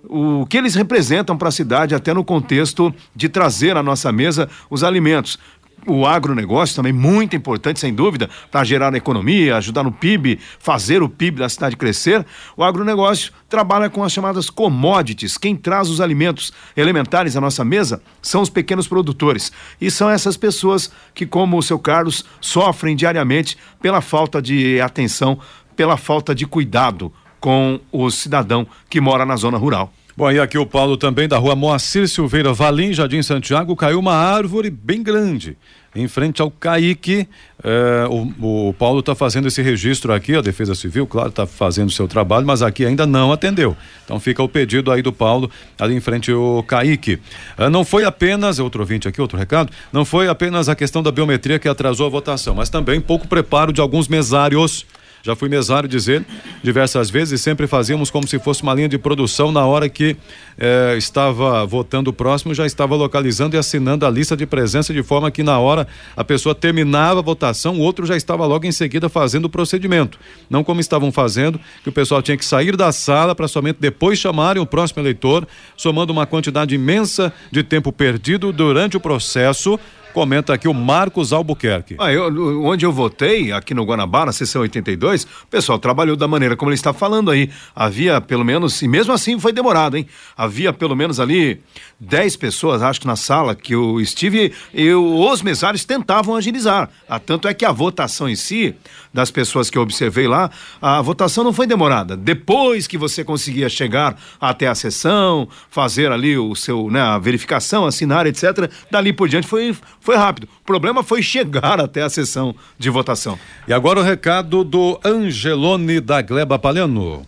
o 0.09 0.47
que 0.47 0.57
eles 0.57 0.75
representam 0.75 1.37
para 1.37 1.49
a 1.49 1.53
cidade, 1.53 1.95
até 1.95 2.15
no 2.15 2.25
contexto 2.25 2.95
de 3.15 3.29
trazer 3.29 3.77
à 3.77 3.83
nossa 3.83 4.13
mesa 4.13 4.49
os 4.71 4.85
alimentos 4.85 5.39
o 5.87 6.05
agronegócio 6.05 6.75
também 6.75 6.93
muito 6.93 7.37
importante, 7.37 7.79
sem 7.79 7.95
dúvida, 7.95 8.29
para 8.51 8.65
gerar 8.65 8.93
economia, 8.95 9.57
ajudar 9.57 9.85
no 9.85 9.93
PIB, 9.93 10.39
fazer 10.59 11.03
o 11.03 11.09
PIB 11.09 11.39
da 11.39 11.49
cidade 11.49 11.77
crescer. 11.77 12.27
O 12.57 12.65
agronegócio 12.65 13.33
trabalha 13.49 13.89
com 13.89 14.03
as 14.03 14.13
chamadas 14.13 14.51
commodities. 14.51 15.39
Quem 15.39 15.55
traz 15.55 15.89
os 15.89 16.01
alimentos 16.01 16.53
elementares 16.77 17.37
à 17.37 17.41
nossa 17.41 17.65
mesa 17.65 18.03
são 18.21 18.43
os 18.43 18.51
pequenos 18.51 18.89
produtores. 18.89 19.53
E 19.81 19.91
são 19.91 20.11
essas 20.11 20.37
pessoas 20.37 20.91
que, 21.15 21.25
como 21.25 21.57
o 21.57 21.63
seu 21.63 21.79
Carlos, 21.79 22.25
sofrem 22.41 22.97
diariamente 22.97 23.57
pela 23.81 24.01
falta 24.01 24.43
de 24.43 24.81
atenção, 24.81 25.39
pela 25.77 25.97
falta 25.97 26.35
de 26.35 26.47
cuidado 26.47 27.13
com 27.41 27.81
o 27.93 28.11
cidadão 28.11 28.67
que 28.89 29.01
mora 29.01 29.25
na 29.25 29.37
zona 29.37 29.59
rural. 29.59 29.93
Bom, 30.17 30.31
e 30.31 30.41
aqui 30.41 30.57
o 30.57 30.65
Paulo 30.65 30.97
também 30.97 31.29
da 31.29 31.37
rua 31.37 31.55
Moacir 31.55 32.09
Silveira 32.09 32.51
Valim, 32.53 32.93
Jardim 32.93 33.23
Santiago, 33.23 33.77
caiu 33.77 33.99
uma 33.99 34.15
árvore 34.15 34.71
bem 34.71 35.03
grande 35.03 35.59
em 35.97 36.07
frente 36.09 36.43
ao 36.43 36.51
Caique. 36.51 37.27
Eh, 37.63 38.07
o, 38.09 38.69
o, 38.69 38.75
Paulo 38.75 39.01
está 39.01 39.15
fazendo 39.15 39.49
esse 39.49 39.63
registro 39.63 40.13
aqui, 40.13 40.35
a 40.35 40.41
Defesa 40.41 40.75
Civil, 40.75 41.07
claro, 41.07 41.31
está 41.31 41.47
fazendo 41.47 41.89
o 41.89 41.93
seu 41.93 42.07
trabalho, 42.07 42.47
mas 42.47 42.63
aqui 42.63 42.85
ainda 42.85 43.07
não 43.07 43.33
atendeu. 43.33 43.77
Então 44.05 44.21
fica 44.21 44.43
o 44.43 44.49
pedido 44.49 44.93
aí 44.93 45.03
do 45.03 45.13
Paulo, 45.13 45.51
ali 45.79 45.95
em 45.95 46.01
frente 46.01 46.31
ao 46.31 46.63
Caique. 46.63 47.19
Eh, 47.59 47.69
não 47.69 47.85
foi 47.85 48.05
apenas, 48.05 48.59
outro 48.59 48.81
ouvinte 48.81 49.09
aqui, 49.09 49.21
outro 49.21 49.39
recado, 49.39 49.73
não 49.93 50.05
foi 50.05 50.29
apenas 50.29 50.69
a 50.69 50.75
questão 50.75 51.03
da 51.03 51.11
biometria 51.11 51.59
que 51.59 51.69
atrasou 51.69 52.07
a 52.07 52.11
votação, 52.11 52.55
mas 52.55 52.69
também 52.69 53.01
pouco 53.01 53.27
preparo 53.27 53.73
de 53.73 53.81
alguns 53.81 54.07
mesários 54.09 54.87
já 55.27 55.35
fui 55.35 55.49
mesário 55.49 55.89
dizer 55.89 56.25
diversas 56.63 57.11
vezes 57.11 57.41
sempre 57.41 57.67
fazíamos 57.67 58.11
como 58.11 58.29
se 58.29 58.39
fosse 58.39 58.63
uma 58.63 58.73
linha 58.73 58.89
de 58.89 58.97
produção 58.97 59.51
na 59.51 59.67
hora 59.67 59.89
que 59.89 60.17
eh, 60.57 60.95
estava 60.97 61.67
votando 61.67 62.11
o 62.11 62.13
próximo, 62.13 62.55
já 62.55 62.65
estava 62.65 62.95
localizando 62.95 63.57
e 63.57 63.59
assinando 63.59 64.07
a 64.07 64.11
lista 64.11 64.37
de 64.37 64.47
presença 64.47 64.95
de 64.95 65.03
forma 65.03 65.29
que 65.33 65.43
na 65.43 65.59
hora 65.59 65.89
a 66.17 66.23
pessoa 66.23 66.55
terminava 66.55 67.19
a 67.19 67.23
votação, 67.23 67.75
o 67.75 67.81
outro 67.81 68.07
já 68.07 68.17
estava 68.17 68.47
logo 68.47 68.67
em 68.67 68.73
seguida 68.73 69.09
fazendo 69.09 69.47
o 69.47 69.51
procedimento. 69.51 70.17
Não 70.49 70.63
como 70.63 70.81
estavam 70.81 71.11
fazendo, 71.11 71.61
que 71.83 71.89
o 71.89 71.93
pessoal 71.93 72.23
tinha 72.23 72.37
que 72.37 72.45
sair 72.45 72.77
da 72.77 72.93
sala 72.93 73.35
para 73.35 73.49
somente 73.49 73.79
depois 73.81 74.21
chamarem 74.21 74.63
o 74.63 74.67
próximo 74.67 75.03
eleitor, 75.03 75.45
somando 75.77 76.13
uma 76.13 76.25
quantidade 76.25 76.73
imensa 76.73 77.33
de 77.51 77.65
tempo 77.65 77.91
perdido 77.91 78.53
durante 78.53 78.97
o 78.97 79.01
processo 79.01 79.77
Comenta 80.17 80.55
aqui 80.55 80.67
o 80.67 80.73
Marcos 80.73 81.31
Albuquerque. 81.31 81.95
Ah, 81.99 82.11
eu, 82.11 82.65
onde 82.65 82.87
eu 82.87 82.91
votei, 82.91 83.53
aqui 83.53 83.75
no 83.75 83.85
Guanabara, 83.85 84.33
sessão 84.33 84.63
82, 84.63 85.25
o 85.25 85.47
pessoal 85.51 85.79
trabalhou 85.79 86.17
da 86.17 86.27
maneira 86.27 86.57
como 86.57 86.71
ele 86.71 86.75
está 86.75 86.95
falando 86.95 87.31
aí. 87.31 87.51
Havia 87.75 88.19
pelo 88.19 88.43
menos, 88.43 88.81
e 88.81 88.89
mesmo 88.89 89.13
assim 89.13 89.39
foi 89.39 89.53
demorado, 89.53 89.95
hein? 89.95 90.07
Havia 90.35 90.73
pelo 90.73 90.97
menos 90.97 91.21
ali 91.21 91.61
10 91.99 92.37
pessoas, 92.37 92.83
acho 92.83 93.01
que 93.01 93.07
na 93.07 93.17
sala, 93.17 93.55
que 93.55 93.75
eu 93.75 94.01
estive 94.01 94.53
e 94.75 94.93
os 94.93 95.41
mesários 95.41 95.85
tentavam 95.85 96.37
agilizar. 96.37 96.91
Ah, 97.09 97.19
tanto 97.19 97.49
é 97.49 97.55
que 97.55 97.65
a 97.65 97.73
votação 97.73 98.29
em 98.29 98.37
si, 98.37 98.75
das 99.15 99.31
pessoas 99.31 99.71
que 99.71 99.79
eu 99.79 99.83
observei 99.83 100.29
lá, 100.29 100.51
a 100.81 101.01
votação 101.01 101.43
não 101.43 101.55
foi 101.55 101.67
demorada. 101.67 102.17
Depois 102.17 102.87
que 102.87 102.99
você 102.99 103.25
conseguia 103.25 103.69
chegar 103.69 104.21
até 104.39 104.67
a 104.67 104.75
sessão, 104.75 105.49
fazer 105.71 106.13
ali 106.13 106.37
o 106.37 106.55
seu, 106.55 106.91
né, 106.91 107.01
a 107.01 107.19
verificação, 107.19 107.87
assinar, 107.87 108.27
etc., 108.27 108.71
dali 108.91 109.13
por 109.13 109.29
diante 109.29 109.47
foi 109.47 109.75
foi 110.01 110.17
rápido. 110.17 110.49
O 110.61 110.65
problema 110.65 111.03
foi 111.03 111.23
chegar 111.23 111.81
até 111.81 112.03
a 112.03 112.11
sessão 112.11 112.55
de 112.79 112.91
votação. 112.91 113.39
E 113.67 113.73
agora 113.73 114.01
o 114.01 114.03
recado 114.03 114.63
do 114.63 115.01
Angelone 115.05 115.99
da 116.01 116.21
Gleba 116.21 116.59
Palhano. 116.59 117.27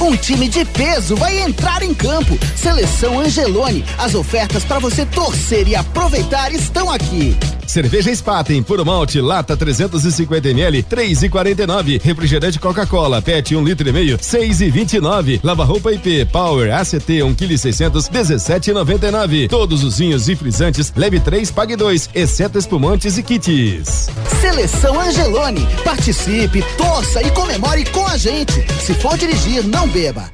Um 0.00 0.16
time 0.16 0.48
de 0.48 0.64
peso 0.64 1.16
vai 1.16 1.38
entrar 1.40 1.82
em 1.82 1.94
campo. 1.94 2.38
Seleção 2.56 3.20
Angelone. 3.20 3.84
As 3.96 4.14
ofertas 4.14 4.64
para 4.64 4.78
você 4.78 5.06
torcer 5.06 5.68
e 5.68 5.74
aproveitar 5.76 6.52
estão 6.52 6.90
aqui. 6.90 7.36
Cerveja 7.66 8.14
Spaten, 8.14 8.62
puro 8.62 8.84
malte, 8.84 9.20
lata 9.20 9.56
350 9.56 10.48
ml, 10.48 10.82
3,49. 10.82 12.00
Refrigerante 12.02 12.58
Coca-Cola, 12.58 13.22
PET 13.22 13.56
1 13.56 13.58
um 13.58 13.64
litro 13.64 13.88
e 13.88 13.92
meio, 13.92 14.18
6,29. 14.18 15.40
Lava 15.42 15.64
roupa 15.64 15.92
IP, 15.92 16.26
Power 16.26 16.72
ACT 16.72 17.22
1 17.22 17.34
kg 17.34 17.58
600, 17.58 18.08
17,99. 18.08 19.48
Todos 19.48 19.82
os 19.82 19.98
vinhos 19.98 20.28
e 20.28 20.36
frisantes, 20.36 20.92
leve 20.94 21.18
3, 21.20 21.50
pague 21.50 21.74
2, 21.74 22.10
exceto 22.14 22.58
espumantes 22.58 23.16
e 23.18 23.22
kits. 23.22 24.08
Seleção 24.40 25.00
Angelone. 25.00 25.66
Participe, 25.82 26.62
torça 26.76 27.22
e 27.22 27.30
comemore 27.30 27.84
com 27.86 28.06
a 28.06 28.16
gente. 28.16 28.64
Se 28.80 28.94
for 28.94 29.16
dirigir, 29.16 29.64
não 29.64 29.83
beba. 29.86 30.30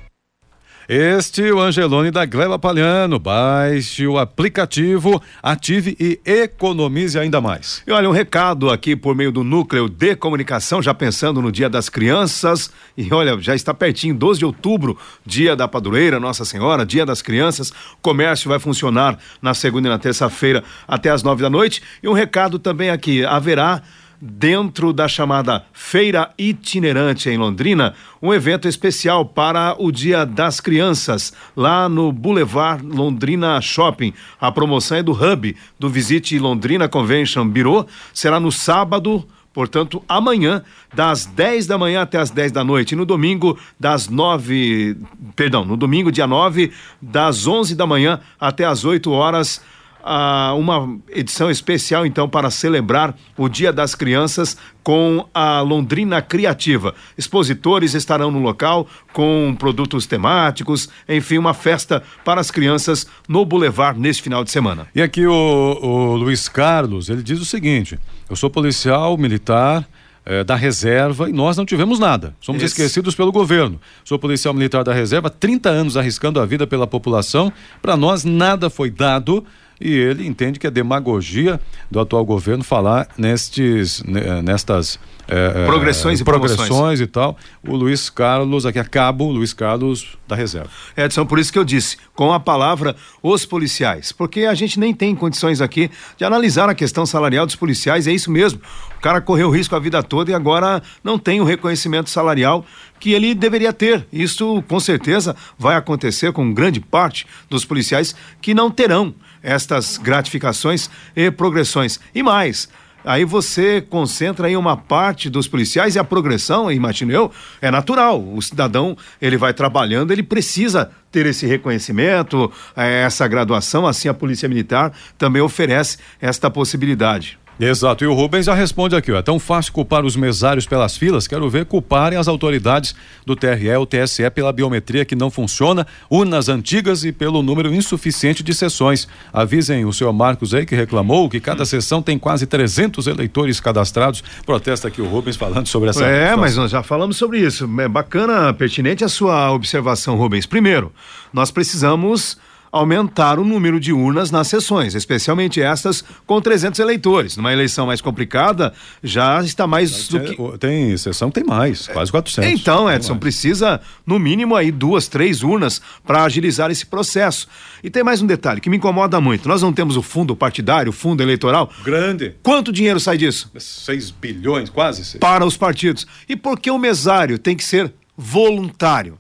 Este 0.93 1.53
o 1.53 1.61
Angelone 1.61 2.11
da 2.11 2.27
Gleba 2.27 2.59
Palhano. 2.59 3.17
Baixe 3.17 4.09
o 4.09 4.19
aplicativo, 4.19 5.23
ative 5.41 5.97
e 6.01 6.21
economize 6.25 7.17
ainda 7.17 7.41
mais. 7.41 7.81
E 7.87 7.93
olha, 7.93 8.09
um 8.09 8.13
recado 8.13 8.69
aqui 8.69 8.97
por 8.97 9.15
meio 9.15 9.31
do 9.31 9.45
núcleo 9.45 9.89
de 9.89 10.17
comunicação, 10.17 10.83
já 10.83 10.93
pensando 10.93 11.41
no 11.41 11.53
Dia 11.53 11.71
das 11.71 11.89
Crianças. 11.89 12.73
E 12.97 13.15
olha, 13.15 13.41
já 13.41 13.55
está 13.55 13.73
pertinho, 13.73 14.17
12 14.17 14.41
de 14.41 14.45
outubro, 14.45 14.99
dia 15.25 15.55
da 15.55 15.69
padroeira, 15.69 16.19
Nossa 16.19 16.45
Senhora, 16.45 16.85
dia 16.85 17.07
das 17.07 17.23
crianças. 17.23 17.71
O 17.71 17.99
comércio 18.03 18.49
vai 18.49 18.59
funcionar 18.59 19.17
na 19.41 19.55
segunda 19.55 19.87
e 19.87 19.91
na 19.93 19.99
terça-feira 19.99 20.65
até 20.89 21.11
as 21.11 21.23
nove 21.23 21.41
da 21.41 21.49
noite. 21.49 21.83
E 22.03 22.09
um 22.09 22.13
recado 22.13 22.59
também 22.59 22.91
aqui: 22.91 23.25
haverá 23.25 23.81
dentro 24.21 24.93
da 24.93 25.09
chamada 25.09 25.65
Feira 25.73 26.31
Itinerante 26.37 27.31
em 27.31 27.39
Londrina, 27.39 27.95
um 28.21 28.35
evento 28.35 28.69
especial 28.69 29.25
para 29.25 29.75
o 29.79 29.91
Dia 29.91 30.27
das 30.27 30.61
Crianças, 30.61 31.33
lá 31.57 31.89
no 31.89 32.13
Boulevard 32.13 32.85
Londrina 32.85 33.61
Shopping. 33.61 34.13
A 34.41 34.53
promoção 34.53 34.99
é 34.99 35.03
do 35.03 35.13
Hub, 35.13 35.57
do 35.79 35.89
Visite 35.89 36.39
Londrina 36.39 36.89
Convention 36.89 37.49
Bureau, 37.49 37.87
será 38.13 38.39
no 38.39 38.53
sábado. 38.53 39.27
Portanto, 39.53 40.01
amanhã, 40.09 40.63
das 40.95 41.27
10 41.27 41.67
da 41.67 41.77
manhã 41.77 42.03
até 42.03 42.19
as 42.19 42.31
10 42.31 42.53
da 42.53 42.63
noite. 42.63 42.93
E 42.93 42.97
no 42.97 43.05
domingo, 43.05 43.59
das 43.81 44.09
9. 44.09 44.97
Perdão, 45.35 45.65
no 45.65 45.77
domingo, 45.77 46.13
dia 46.13 46.27
9, 46.27 46.71
das 47.03 47.49
11 47.49 47.75
da 47.75 47.85
manhã 47.85 48.21
até 48.39 48.65
as 48.65 48.85
8 48.85 49.11
horas 49.11 49.61
ah, 50.03 50.55
uma 50.57 50.99
edição 51.09 51.51
especial 51.51 52.07
então 52.07 52.29
para 52.29 52.51
celebrar 52.51 53.15
o 53.37 53.49
Dia 53.49 53.73
das 53.73 53.95
Crianças 53.95 54.57
com 54.83 55.27
a 55.35 55.61
Londrina 55.61 56.23
Criativa. 56.23 56.95
Expositores 57.17 57.95
estarão 57.95 58.31
no 58.31 58.39
local 58.39 58.87
com 59.13 59.55
produtos 59.59 60.07
temáticos, 60.07 60.89
enfim, 61.09 61.39
uma 61.39 61.55
festa 61.55 62.03
para 62.25 62.41
as 62.41 62.51
crianças 62.51 63.07
no 63.29 63.45
Boulevard 63.45 63.99
neste 63.99 64.23
final 64.23 64.45
de 64.45 64.51
semana. 64.51 64.87
E 64.95 65.03
aqui 65.03 65.27
o, 65.27 65.33
o 65.33 66.17
Luiz 66.17 66.49
Carlos, 66.49 67.09
ele 67.09 67.23
diz 67.23 67.41
o 67.41 67.45
seguinte: 67.45 67.99
eu 68.29 68.37
sou 68.37 68.51
policial 68.51 69.17
militar. 69.17 69.87
É, 70.23 70.45
da 70.45 70.55
reserva 70.55 71.31
e 71.31 71.33
nós 71.33 71.57
não 71.57 71.65
tivemos 71.65 71.99
nada. 71.99 72.37
Somos 72.43 72.63
Esse... 72.63 72.75
esquecidos 72.75 73.15
pelo 73.15 73.33
governo. 73.33 73.81
Sou 74.05 74.19
policial 74.19 74.53
militar 74.53 74.85
da 74.85 74.93
reserva, 74.93 75.31
30 75.31 75.71
anos 75.71 75.97
arriscando 75.97 76.39
a 76.39 76.45
vida 76.45 76.67
pela 76.67 76.87
população. 76.87 77.51
Para 77.81 77.97
nós 77.97 78.23
nada 78.23 78.69
foi 78.69 78.91
dado 78.91 79.45
e 79.81 79.93
ele 79.93 80.27
entende 80.27 80.59
que 80.59 80.67
é 80.67 80.71
demagogia 80.71 81.59
do 81.91 81.99
atual 81.99 82.25
governo 82.25 82.63
falar 82.63 83.09
nestes, 83.17 84.03
nestas 84.45 84.99
é, 85.31 85.67
progressões, 85.67 86.19
é, 86.19 86.23
e 86.23 86.25
progressões 86.25 87.01
e 87.01 87.07
tal. 87.07 87.37
O 87.67 87.77
Luiz 87.77 88.11
Carlos, 88.11 88.67
aqui 88.67 88.79
a 88.79 88.85
cabo, 88.85 89.31
Luiz 89.31 89.53
Carlos 89.53 90.19
da 90.27 90.35
reserva. 90.35 90.71
Edson, 90.97 91.25
por 91.25 91.39
isso 91.39 91.53
que 91.53 91.59
eu 91.59 91.65
disse, 91.65 91.97
com 92.15 92.33
a 92.33 92.41
palavra 92.41 92.97
os 93.23 93.45
policiais, 93.45 94.13
porque 94.13 94.41
a 94.41 94.55
gente 94.55 94.79
nem 94.79 94.93
tem 94.93 95.15
condições 95.15 95.61
aqui 95.61 95.91
de 96.17 96.25
analisar 96.25 96.69
a 96.69 96.75
questão 96.75 97.07
salarial 97.07 97.47
dos 97.47 97.57
policiais, 97.57 98.07
é 98.07 98.13
isso 98.13 98.31
mesmo. 98.31 98.61
O 98.97 99.01
cara 99.01 99.21
correu 99.21 99.51
risco 99.51 99.75
a 99.75 99.79
vida 99.79 100.03
toda 100.03 100.31
e 100.31 100.35
agora 100.35 100.83
não 101.03 101.19
tem 101.19 101.41
o 101.41 101.45
reconhecimento 101.45 102.11
salarial 102.11 102.65
que 102.99 103.13
ele 103.13 103.35
deveria 103.35 103.73
ter. 103.73 104.07
Isso 104.13 104.63
com 104.69 104.79
certeza 104.79 105.35
vai 105.59 105.77
acontecer 105.77 106.33
com 106.33 106.53
grande 106.53 106.81
parte 106.81 107.27
dos 107.49 107.65
policiais 107.65 108.15
que 108.43 108.53
não 108.53 108.71
terão 108.71 109.15
estas 109.43 109.97
gratificações 109.97 110.91
e 111.17 111.31
progressões. 111.31 111.99
E 112.15 112.23
mais, 112.23 112.69
aí 113.05 113.25
você 113.25 113.81
concentra 113.81 114.51
em 114.51 114.57
uma 114.57 114.77
parte 114.77 115.29
dos 115.31 115.49
policiais 115.49 115.97
e 115.97 115.99
a 115.99 116.05
progressão, 116.05 116.71
imagino 116.71 117.11
eu, 117.13 117.33
é 117.61 117.71
natural. 117.71 118.23
O 118.23 118.41
cidadão, 118.41 118.97
ele 119.21 119.37
vai 119.37 119.53
trabalhando, 119.55 120.13
ele 120.13 120.23
precisa 120.23 120.91
ter 121.11 121.27
esse 121.27 121.47
reconhecimento, 121.47 122.53
eh, 122.77 123.03
essa 123.03 123.27
graduação, 123.27 123.87
assim 123.87 124.09
a 124.09 124.15
Polícia 124.15 124.49
Militar 124.49 124.93
também 125.19 125.43
oferece 125.43 125.99
esta 126.21 126.49
possibilidade. 126.51 127.40
Exato, 127.61 128.03
e 128.03 128.07
o 128.07 128.15
Rubens 128.15 128.47
já 128.47 128.55
responde 128.55 128.97
aqui, 128.97 129.13
ó, 129.13 129.19
é 129.19 129.23
tão 129.23 129.39
fácil 129.39 129.73
culpar 129.75 130.05
os 130.05 130.17
mesários 130.17 130.67
pelas 130.67 130.97
filas, 130.97 131.27
quero 131.29 131.49
ver 131.51 131.67
culparem 131.67 132.19
as 132.19 132.27
autoridades 132.27 132.95
do 133.27 133.37
TRE 133.37 133.69
ou 133.77 133.85
TSE 133.85 134.31
pela 134.31 134.51
biometria 134.53 135.05
que 135.05 135.15
não 135.15 135.31
funciona, 135.31 135.87
urnas 136.09 136.49
antigas 136.49 137.05
e 137.05 137.13
pelo 137.13 137.43
número 137.43 137.73
insuficiente 137.75 138.43
de 138.43 138.55
sessões. 138.55 139.07
Avisem 139.31 139.85
o 139.85 139.93
senhor 139.93 140.13
Marcos 140.13 140.55
aí 140.55 140.65
que 140.65 140.75
reclamou 140.75 141.29
que 141.29 141.39
cada 141.39 141.67
sessão 141.67 142.01
tem 142.01 142.19
quase 142.19 142.47
300 142.47 143.07
eleitores 143.07 143.61
cadastrados. 143.61 144.25
Protesta 144.47 144.89
aqui 144.89 145.03
o 145.03 145.07
Rubens 145.07 145.37
falando 145.37 145.67
sobre 145.67 145.91
essa 145.91 146.05
É, 146.05 146.15
situação. 146.21 146.41
mas 146.41 146.57
nós 146.57 146.71
já 146.71 146.83
falamos 146.83 147.19
sobre 147.19 147.41
isso. 147.41 147.69
É 147.79 147.89
bacana, 147.89 148.55
pertinente 148.55 149.05
a 149.05 149.09
sua 149.09 149.53
observação, 149.53 150.17
Rubens. 150.17 150.47
Primeiro, 150.47 150.93
nós 151.33 151.51
precisamos 151.51 152.39
aumentar 152.73 153.39
o 153.39 153.45
número 153.45 153.81
de 153.81 153.93
urnas 153.93 154.31
nas 154.31 154.49
sessões, 154.49 154.95
especialmente 154.95 155.61
estas 155.61 156.05
com 156.27 156.41
300 156.41 156.79
eleitores. 156.81 157.37
Numa 157.37 157.53
eleição 157.53 157.87
mais 157.87 158.01
complicada, 158.01 158.73
já 159.03 159.43
está 159.43 159.67
mais 159.67 160.09
do 160.09 160.21
que 160.21 160.37
Tem, 160.59 160.59
tem 160.59 160.97
sessão 160.97 161.31
que 161.31 161.41
tem 161.41 161.45
mais, 161.45 161.89
quase 161.89 162.11
400. 162.11 162.51
Então, 162.51 162.91
Edson, 162.91 163.17
precisa 163.17 163.81
no 164.07 164.19
mínimo 164.19 164.55
aí 164.55 164.71
duas, 164.71 165.09
três 165.09 165.43
urnas 165.43 165.81
para 166.07 166.23
agilizar 166.25 166.71
esse 166.71 166.87
processo. 166.87 167.49
E 167.83 167.91
tem 167.91 168.05
mais 168.05 168.23
um 168.23 168.27
detalhe 168.27 168.61
que 168.61 168.71
me 168.71 168.77
incomoda 168.77 169.21
muito. 169.21 169.49
Nós 169.49 169.63
não 169.63 169.73
temos 169.73 169.97
o 169.97 170.03
fundo 170.03 170.37
partidário, 170.37 170.91
o 170.91 170.93
fundo 170.93 171.23
eleitoral. 171.23 171.71
Grande. 171.83 172.35
Quanto 172.43 172.73
dinheiro 172.73 173.01
sai 173.01 173.17
disso? 173.17 173.51
6 173.59 174.11
bilhões, 174.11 174.71
quase. 174.71 175.05
seis. 175.05 175.21
Para 175.21 175.45
os 175.45 175.57
partidos. 175.57 176.07
E 176.29 176.37
por 176.37 176.59
que 176.61 176.71
o 176.71 176.79
mesário 176.79 177.39
tem 177.39 177.57
que 177.57 177.65
ser 177.65 177.93
voluntário? 178.17 179.19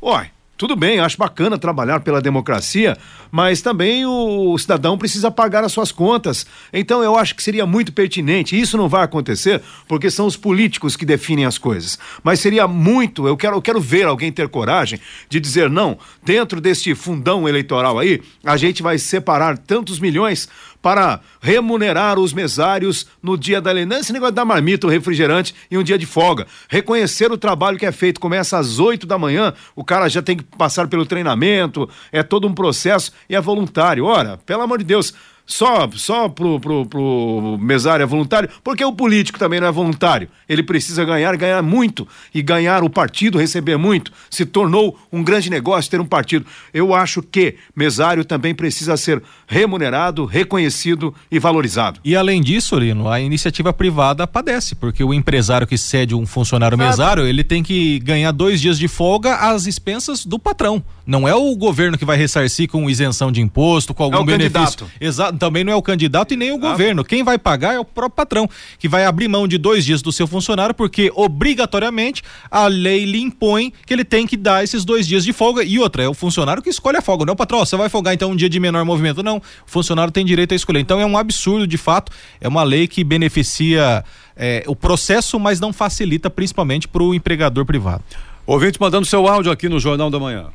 Olha, 0.00 0.30
tudo 0.58 0.74
bem, 0.74 0.98
acho 0.98 1.16
bacana 1.16 1.56
trabalhar 1.56 2.00
pela 2.00 2.20
democracia, 2.20 2.98
mas 3.30 3.62
também 3.62 4.04
o 4.04 4.58
cidadão 4.58 4.98
precisa 4.98 5.30
pagar 5.30 5.62
as 5.62 5.70
suas 5.70 5.92
contas. 5.92 6.44
Então 6.72 7.00
eu 7.00 7.16
acho 7.16 7.36
que 7.36 7.42
seria 7.44 7.64
muito 7.64 7.92
pertinente. 7.92 8.58
Isso 8.58 8.76
não 8.76 8.88
vai 8.88 9.04
acontecer 9.04 9.62
porque 9.86 10.10
são 10.10 10.26
os 10.26 10.36
políticos 10.36 10.96
que 10.96 11.06
definem 11.06 11.44
as 11.44 11.58
coisas. 11.58 11.96
Mas 12.24 12.40
seria 12.40 12.66
muito, 12.66 13.28
eu 13.28 13.36
quero, 13.36 13.54
eu 13.56 13.62
quero 13.62 13.80
ver 13.80 14.06
alguém 14.06 14.32
ter 14.32 14.48
coragem 14.48 14.98
de 15.28 15.38
dizer 15.38 15.70
não, 15.70 15.96
dentro 16.24 16.60
deste 16.60 16.92
fundão 16.92 17.48
eleitoral 17.48 17.96
aí, 17.96 18.20
a 18.42 18.56
gente 18.56 18.82
vai 18.82 18.98
separar 18.98 19.58
tantos 19.58 20.00
milhões 20.00 20.48
para 20.88 21.20
remunerar 21.38 22.18
os 22.18 22.32
mesários 22.32 23.06
no 23.22 23.36
dia 23.36 23.60
da 23.60 23.70
eleição. 23.70 23.98
Esse 23.98 24.10
negócio 24.10 24.34
da 24.34 24.42
marmita, 24.42 24.86
o 24.86 24.90
refrigerante 24.90 25.54
e 25.70 25.76
um 25.76 25.82
dia 25.82 25.98
de 25.98 26.06
folga. 26.06 26.46
Reconhecer 26.66 27.30
o 27.30 27.36
trabalho 27.36 27.76
que 27.76 27.84
é 27.84 27.92
feito. 27.92 28.18
Começa 28.18 28.56
às 28.56 28.78
8 28.78 29.06
da 29.06 29.18
manhã, 29.18 29.52
o 29.76 29.84
cara 29.84 30.08
já 30.08 30.22
tem 30.22 30.38
que 30.38 30.44
passar 30.44 30.88
pelo 30.88 31.04
treinamento, 31.04 31.86
é 32.10 32.22
todo 32.22 32.48
um 32.48 32.54
processo 32.54 33.12
e 33.28 33.36
é 33.36 33.40
voluntário. 33.40 34.06
Ora, 34.06 34.38
pelo 34.46 34.62
amor 34.62 34.78
de 34.78 34.84
Deus. 34.84 35.12
Só, 35.50 35.88
só 35.94 36.28
pro, 36.28 36.60
pro, 36.60 36.84
pro 36.84 37.56
mesário 37.58 38.02
é 38.02 38.06
voluntário, 38.06 38.50
porque 38.62 38.84
o 38.84 38.92
político 38.92 39.38
também 39.38 39.58
não 39.58 39.66
é 39.66 39.72
voluntário. 39.72 40.28
Ele 40.46 40.62
precisa 40.62 41.06
ganhar, 41.06 41.34
ganhar 41.38 41.62
muito. 41.62 42.06
E 42.34 42.42
ganhar 42.42 42.84
o 42.84 42.90
partido, 42.90 43.38
receber 43.38 43.78
muito. 43.78 44.12
Se 44.30 44.44
tornou 44.44 44.98
um 45.10 45.24
grande 45.24 45.48
negócio 45.48 45.90
ter 45.90 46.02
um 46.02 46.04
partido. 46.04 46.44
Eu 46.74 46.94
acho 46.94 47.22
que 47.22 47.54
mesário 47.74 48.26
também 48.26 48.54
precisa 48.54 48.94
ser 48.98 49.22
remunerado, 49.46 50.26
reconhecido 50.26 51.14
e 51.30 51.38
valorizado. 51.38 51.98
E 52.04 52.14
além 52.14 52.42
disso, 52.42 52.78
Lino, 52.78 53.08
a 53.08 53.18
iniciativa 53.18 53.72
privada 53.72 54.26
padece, 54.26 54.74
porque 54.74 55.02
o 55.02 55.14
empresário 55.14 55.66
que 55.66 55.78
cede 55.78 56.14
um 56.14 56.26
funcionário 56.26 56.76
mesário, 56.76 57.26
ele 57.26 57.42
tem 57.42 57.62
que 57.62 57.98
ganhar 58.00 58.32
dois 58.32 58.60
dias 58.60 58.78
de 58.78 58.86
folga 58.86 59.36
às 59.36 59.64
expensas 59.66 60.26
do 60.26 60.38
patrão. 60.38 60.82
Não 61.06 61.26
é 61.26 61.34
o 61.34 61.56
governo 61.56 61.96
que 61.96 62.04
vai 62.04 62.18
ressarcir 62.18 62.68
com 62.68 62.90
isenção 62.90 63.32
de 63.32 63.40
imposto, 63.40 63.94
com 63.94 64.02
algum 64.02 64.18
É 64.18 64.24
benefício. 64.24 64.58
candidato. 64.58 64.86
Exato, 65.00 65.37
também 65.38 65.64
não 65.64 65.72
é 65.72 65.76
o 65.76 65.82
candidato 65.82 66.34
e 66.34 66.36
nem 66.36 66.52
o 66.52 66.58
governo. 66.58 67.04
Quem 67.04 67.22
vai 67.22 67.38
pagar 67.38 67.74
é 67.74 67.78
o 67.78 67.84
próprio 67.84 68.16
patrão, 68.16 68.50
que 68.78 68.88
vai 68.88 69.04
abrir 69.04 69.28
mão 69.28 69.48
de 69.48 69.56
dois 69.56 69.84
dias 69.84 70.02
do 70.02 70.12
seu 70.12 70.26
funcionário, 70.26 70.74
porque 70.74 71.10
obrigatoriamente 71.14 72.22
a 72.50 72.66
lei 72.66 73.04
lhe 73.04 73.20
impõe 73.20 73.72
que 73.86 73.92
ele 73.94 74.04
tem 74.04 74.26
que 74.26 74.36
dar 74.36 74.62
esses 74.62 74.84
dois 74.84 75.06
dias 75.06 75.24
de 75.24 75.32
folga. 75.32 75.62
E 75.62 75.78
outra, 75.78 76.02
é 76.02 76.08
o 76.08 76.14
funcionário 76.14 76.62
que 76.62 76.68
escolhe 76.68 76.98
a 76.98 77.02
folga, 77.02 77.24
não 77.24 77.32
é 77.32 77.34
o 77.34 77.36
patrão. 77.36 77.60
Você 77.60 77.76
vai 77.76 77.88
folgar 77.88 78.12
então 78.12 78.30
um 78.30 78.36
dia 78.36 78.48
de 78.48 78.58
menor 78.60 78.84
movimento. 78.84 79.22
Não, 79.22 79.38
o 79.38 79.42
funcionário 79.66 80.12
tem 80.12 80.24
direito 80.24 80.52
a 80.52 80.56
escolher. 80.56 80.80
Então 80.80 81.00
é 81.00 81.06
um 81.06 81.16
absurdo, 81.16 81.66
de 81.66 81.78
fato. 81.78 82.12
É 82.40 82.48
uma 82.48 82.62
lei 82.62 82.86
que 82.86 83.04
beneficia 83.04 84.04
é, 84.36 84.64
o 84.66 84.76
processo, 84.76 85.38
mas 85.38 85.60
não 85.60 85.72
facilita, 85.72 86.28
principalmente 86.28 86.88
para 86.88 87.02
o 87.02 87.14
empregador 87.14 87.64
privado. 87.64 88.02
Ouvinte 88.46 88.80
mandando 88.80 89.06
seu 89.06 89.26
áudio 89.26 89.52
aqui 89.52 89.68
no 89.68 89.78
Jornal 89.78 90.10
da 90.10 90.18
Manhã. 90.18 90.46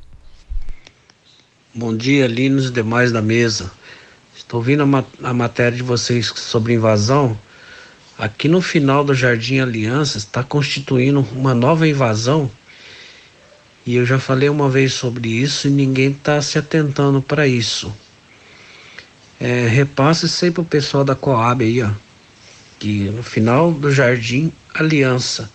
Bom 1.76 1.96
dia, 1.96 2.28
Linos 2.28 2.68
e 2.68 2.72
demais 2.72 3.12
da 3.12 3.22
mesa. 3.22 3.72
Estou 4.54 4.62
ouvindo 4.62 4.84
a, 4.84 4.86
ma- 4.86 5.04
a 5.24 5.34
matéria 5.34 5.76
de 5.76 5.82
vocês 5.82 6.28
sobre 6.28 6.76
invasão. 6.76 7.36
Aqui 8.16 8.48
no 8.48 8.62
final 8.62 9.04
do 9.04 9.12
Jardim 9.12 9.58
Aliança 9.58 10.20
está 10.20 10.44
constituindo 10.44 11.28
uma 11.32 11.56
nova 11.56 11.88
invasão. 11.88 12.52
E 13.84 13.96
eu 13.96 14.06
já 14.06 14.20
falei 14.20 14.50
uma 14.50 14.70
vez 14.70 14.94
sobre 14.94 15.28
isso 15.28 15.68
e 15.68 15.72
ninguém 15.72 16.12
está 16.12 16.40
se 16.40 16.60
atentando 16.60 17.20
para 17.20 17.48
isso. 17.48 17.92
É, 19.42 19.66
repasse 19.66 20.46
aí 20.46 20.52
pro 20.52 20.64
pessoal 20.64 21.04
da 21.04 21.16
Coab 21.16 21.64
aí, 21.66 21.82
ó. 21.82 21.90
Que 22.78 23.06
no 23.10 23.24
final 23.24 23.72
do 23.72 23.92
Jardim 23.92 24.54
Aliança 24.72 25.50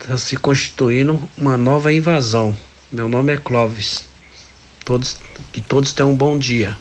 está 0.00 0.16
se 0.16 0.38
constituindo 0.38 1.28
uma 1.36 1.58
nova 1.58 1.92
invasão. 1.92 2.56
Meu 2.90 3.06
nome 3.06 3.34
é 3.34 3.36
Clóvis. 3.36 4.06
Todos, 4.82 5.18
que 5.52 5.60
todos 5.60 5.92
tenham 5.92 6.12
um 6.12 6.16
bom 6.16 6.38
dia. 6.38 6.74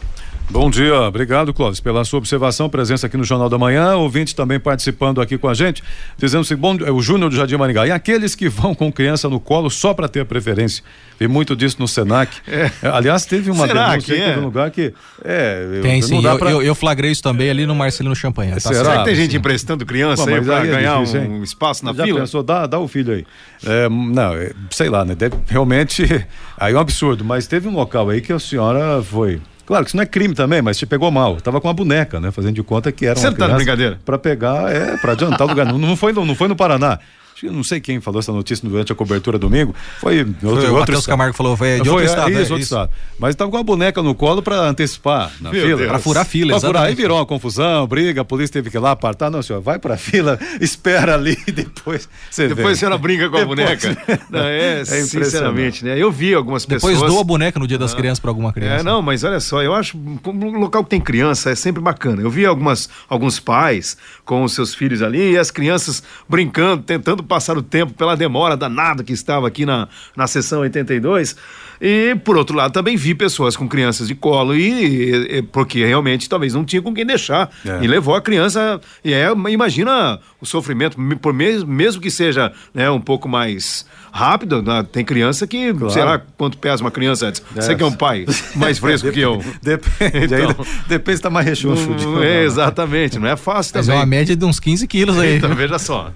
Bom 0.52 0.70
dia, 0.70 0.94
obrigado, 1.04 1.54
Clóvis, 1.54 1.80
pela 1.80 2.04
sua 2.04 2.18
observação, 2.20 2.70
presença 2.70 3.08
aqui 3.08 3.16
no 3.16 3.24
Jornal 3.24 3.48
da 3.48 3.58
Manhã. 3.58 3.96
Ouvinte 3.96 4.36
também 4.36 4.60
participando 4.60 5.22
aqui 5.22 5.38
com 5.38 5.48
a 5.48 5.54
gente, 5.54 5.82
dizendo 6.18 6.42
assim: 6.42 6.58
bom, 6.58 6.76
é 6.86 6.92
o 6.92 7.02
Júnior 7.02 7.30
do 7.30 7.36
Jardim 7.38 7.56
Maringá. 7.56 7.88
E 7.88 7.92
aqueles 7.92 8.36
que 8.36 8.50
vão 8.50 8.76
com 8.76 8.92
criança 8.92 9.30
no 9.30 9.40
colo 9.40 9.70
só 9.70 9.94
para 9.94 10.10
ter 10.10 10.20
a 10.20 10.26
preferência. 10.26 10.84
Vi 11.18 11.26
muito 11.26 11.56
disso 11.56 11.78
no 11.80 11.88
Senac. 11.88 12.36
É, 12.46 12.70
aliás, 12.86 13.24
teve 13.26 13.50
uma 13.50 13.66
Será 13.66 13.90
denúncia, 13.92 14.14
que 14.14 14.20
teve 14.22 14.34
é? 14.34 14.38
um 14.40 14.44
lugar 14.44 14.70
que. 14.72 14.94
É, 15.24 15.70
eu- 15.78 15.82
Tem 15.84 16.02
não 16.02 16.08
sim, 16.08 16.22
dá 16.22 16.32
eu, 16.34 16.38
pra- 16.38 16.52
eu, 16.52 16.62
eu 16.62 16.76
flagrei 16.76 17.12
isso 17.12 17.24
também 17.24 17.50
ali 17.50 17.66
no 17.66 17.74
Marcelino 17.74 18.14
Champanhe. 18.16 18.52
Tá 18.52 18.60
Será? 18.60 18.84
certo. 18.84 18.98
Que 19.00 19.06
tem 19.06 19.16
sim. 19.16 19.22
gente 19.22 19.38
emprestando 19.38 19.86
criança 19.86 20.24
Pô, 20.24 20.30
aí 20.32 20.36
mas 20.36 20.46
para 20.48 20.68
é 20.68 20.72
ganhar 20.72 21.00
difícil, 21.00 21.22
um 21.22 21.44
espaço 21.44 21.86
na 21.86 21.94
Já 21.94 22.04
fila? 22.04 22.20
pensou, 22.20 22.44
dá, 22.44 22.68
dá 22.68 22.78
o 22.78 22.90
filho 22.90 23.14
aí. 23.14 23.26
É, 23.66 23.88
não, 23.88 24.34
é, 24.34 24.52
sei 24.70 24.90
lá, 24.90 25.06
né? 25.06 25.16
Deve, 25.16 25.38
realmente, 25.48 26.04
aí 26.60 26.74
é 26.74 26.78
um 26.78 26.80
absurdo, 26.82 27.24
mas 27.24 27.48
teve 27.48 27.70
um 27.70 27.74
local 27.74 28.10
aí 28.10 28.20
que 28.20 28.34
a 28.34 28.40
senhora 28.40 29.02
foi. 29.02 29.40
Claro 29.72 29.86
que 29.86 29.90
isso 29.92 29.96
não 29.96 30.04
é 30.04 30.06
crime 30.06 30.34
também, 30.36 30.62
mas 30.62 30.78
te 30.78 30.86
pegou 30.86 31.10
mal. 31.10 31.38
Tava 31.38 31.62
com 31.62 31.68
uma 31.70 31.74
boneca, 31.74 32.20
né? 32.20 32.30
Fazendo 32.30 32.56
de 32.56 32.62
conta 32.62 32.92
que 32.92 33.06
era 33.06 33.18
uma 33.18 33.32
Você 33.32 33.38
tá 33.38 33.48
de 33.48 33.54
brincadeira? 33.56 33.98
Pra 34.04 34.18
pegar, 34.18 34.70
é, 34.70 34.98
pra 34.98 35.14
adiantar 35.14 35.48
o 35.48 35.50
lugar. 35.50 35.66
Não, 35.66 35.78
não, 35.78 35.96
foi, 35.96 36.12
no- 36.12 36.26
não 36.26 36.36
foi 36.36 36.50
no 36.50 36.58
Paraná. 36.58 37.00
Eu 37.44 37.52
não 37.54 37.64
sei 37.64 37.80
quem 37.80 38.00
falou 38.02 38.20
essa 38.20 38.32
notícia 38.32 38.68
durante 38.68 38.92
a 38.92 38.96
cobertura 38.96 39.38
domingo. 39.40 39.74
Foi, 40.00 40.20
outro, 40.20 40.36
Foi 40.42 40.50
o 40.50 40.54
outro 40.60 40.74
Matheus 40.80 41.00
estado. 41.00 41.12
Camargo 41.14 41.36
falou, 41.36 41.58
foi 41.58 41.80
de 41.82 41.90
Foi, 41.90 41.90
outro 41.90 42.02
é, 42.02 42.06
estado. 42.06 42.32
Isso, 42.32 42.40
é, 42.40 42.42
outro 42.42 42.58
estado. 42.60 42.92
Mas 43.20 43.36
tava 43.36 43.50
com 43.52 43.58
a 43.58 43.64
boneca 43.64 44.02
no 44.04 44.14
colo 44.16 44.42
pra 44.42 44.58
antecipar 44.62 45.32
na 45.42 45.52
Meu 45.52 45.66
fila. 45.66 45.88
Pra 45.88 46.00
furar 46.00 46.22
a 46.22 46.26
fila, 46.26 46.60
Pra 46.60 46.68
furar, 46.68 46.84
aí 46.84 46.96
virou 46.96 47.18
uma 47.18 47.26
confusão, 47.26 47.86
briga, 47.88 48.22
a 48.22 48.26
polícia 48.26 48.54
teve 48.54 48.70
que 48.70 48.78
ir 48.78 48.80
lá 48.80 48.92
apartar. 48.92 49.30
Não, 49.30 49.42
senhor, 49.42 49.62
vai 49.62 49.80
pra 49.80 49.98
fila, 49.98 50.40
espera 50.60 51.16
ali 51.16 51.38
e 51.48 51.52
depois 51.52 52.08
você 52.30 52.48
Depois 52.48 52.66
vem. 52.66 52.74
a 52.74 52.76
senhora 52.76 52.98
brinca 52.98 53.30
com 53.30 53.38
a 53.38 53.40
Depois- 53.40 53.58
boneca. 53.60 53.98
Não, 54.30 54.40
é, 54.42 54.82
impressionante. 54.82 55.26
sinceramente, 55.26 55.86
né? 55.86 55.98
Eu 55.98 56.12
vi 56.12 56.34
algumas 56.34 56.66
Depois 56.66 56.94
pessoas. 56.94 57.12
doa 57.12 57.22
a 57.22 57.24
boneca 57.24 57.60
no 57.60 57.68
dia 57.68 57.78
das 57.78 57.94
crianças 57.94 58.20
para 58.20 58.30
alguma 58.32 58.52
criança. 58.54 58.82
É, 58.82 58.84
não, 58.84 59.02
mas 59.02 59.24
olha 59.24 59.40
só, 59.40 59.62
eu 59.62 59.74
acho 59.74 59.98
um 59.98 60.60
local 60.60 60.84
que 60.84 60.90
tem 60.90 61.02
criança 61.02 61.50
é 61.50 61.56
sempre 61.56 61.82
bacana. 61.82 62.22
Eu 62.22 62.30
vi 62.30 62.46
algumas, 62.46 62.90
alguns 63.10 63.40
pais 63.40 63.98
com 64.26 64.44
os 64.44 64.54
seus 64.54 64.74
filhos 64.76 65.02
ali 65.02 65.32
e 65.34 65.38
as 65.38 65.52
crianças 65.52 66.04
brincando, 66.28 66.84
tentando 66.84 67.24
passar 67.32 67.58
o 67.58 67.62
tempo 67.62 67.94
pela 67.94 68.18
demora 68.18 68.58
danada 68.58 69.04
que 69.06 69.14
estava 69.14 69.48
aqui 69.48 69.66
na, 69.66 69.88
na 70.18 70.28
sessão 70.28 70.60
82. 70.60 71.34
E, 71.80 72.14
por 72.26 72.36
outro 72.38 72.56
lado, 72.56 72.74
também 72.74 72.96
vi 72.98 73.16
pessoas 73.16 73.56
com 73.56 73.68
crianças 73.70 74.08
de 74.08 74.14
colo 74.14 74.54
e, 74.54 75.38
e- 75.38 75.42
porque 75.42 75.84
realmente 75.86 76.28
talvez 76.30 76.54
não 76.54 76.64
tinha 76.66 76.82
com 76.82 76.94
quem 76.94 77.06
deixar. 77.06 77.50
É. 77.66 77.80
E 77.84 77.88
levou 77.88 78.14
a 78.16 78.22
criança. 78.22 78.80
E 79.04 79.14
é, 79.14 79.30
imagina 79.50 80.20
o 80.42 80.46
sofrimento, 80.46 81.00
me- 81.00 81.16
por 81.16 81.34
mes- 81.34 81.64
mesmo 81.64 82.02
que 82.02 82.12
seja 82.12 82.52
né, 82.74 82.90
um 82.92 83.00
pouco 83.00 83.28
mais 83.30 83.86
rápido, 84.12 84.62
né, 84.62 84.86
tem 84.92 85.06
criança 85.06 85.48
que, 85.48 85.74
sei 85.90 86.04
lá 86.04 86.22
quanto 86.38 86.58
pesa 86.58 86.84
uma 86.84 86.92
criança 86.92 87.28
antes. 87.28 87.42
Você 87.56 87.74
que 87.74 87.82
é 87.82 87.86
um 87.86 87.92
pai 87.94 88.26
mais 88.56 88.78
fresco 88.78 89.10
que 89.10 89.22
eu. 89.22 89.42
Depende, 89.64 90.36
Então. 90.36 90.66
depende 90.88 91.18
se 91.18 91.24
tá 91.24 91.30
mais 91.30 91.46
rechoncho. 91.48 91.90
Não, 91.90 92.22
é, 92.22 92.44
exatamente, 92.44 93.18
não 93.18 93.28
é 93.28 93.38
fácil 93.38 93.72
Mas 93.76 93.88
é 93.88 93.92
também. 93.92 94.00
uma 94.02 94.06
média 94.06 94.36
de 94.36 94.44
uns 94.46 94.60
15 94.60 94.86
quilos 94.88 95.18
aí. 95.18 95.38
Então, 95.38 95.56
veja 95.56 95.80
só. 95.80 96.12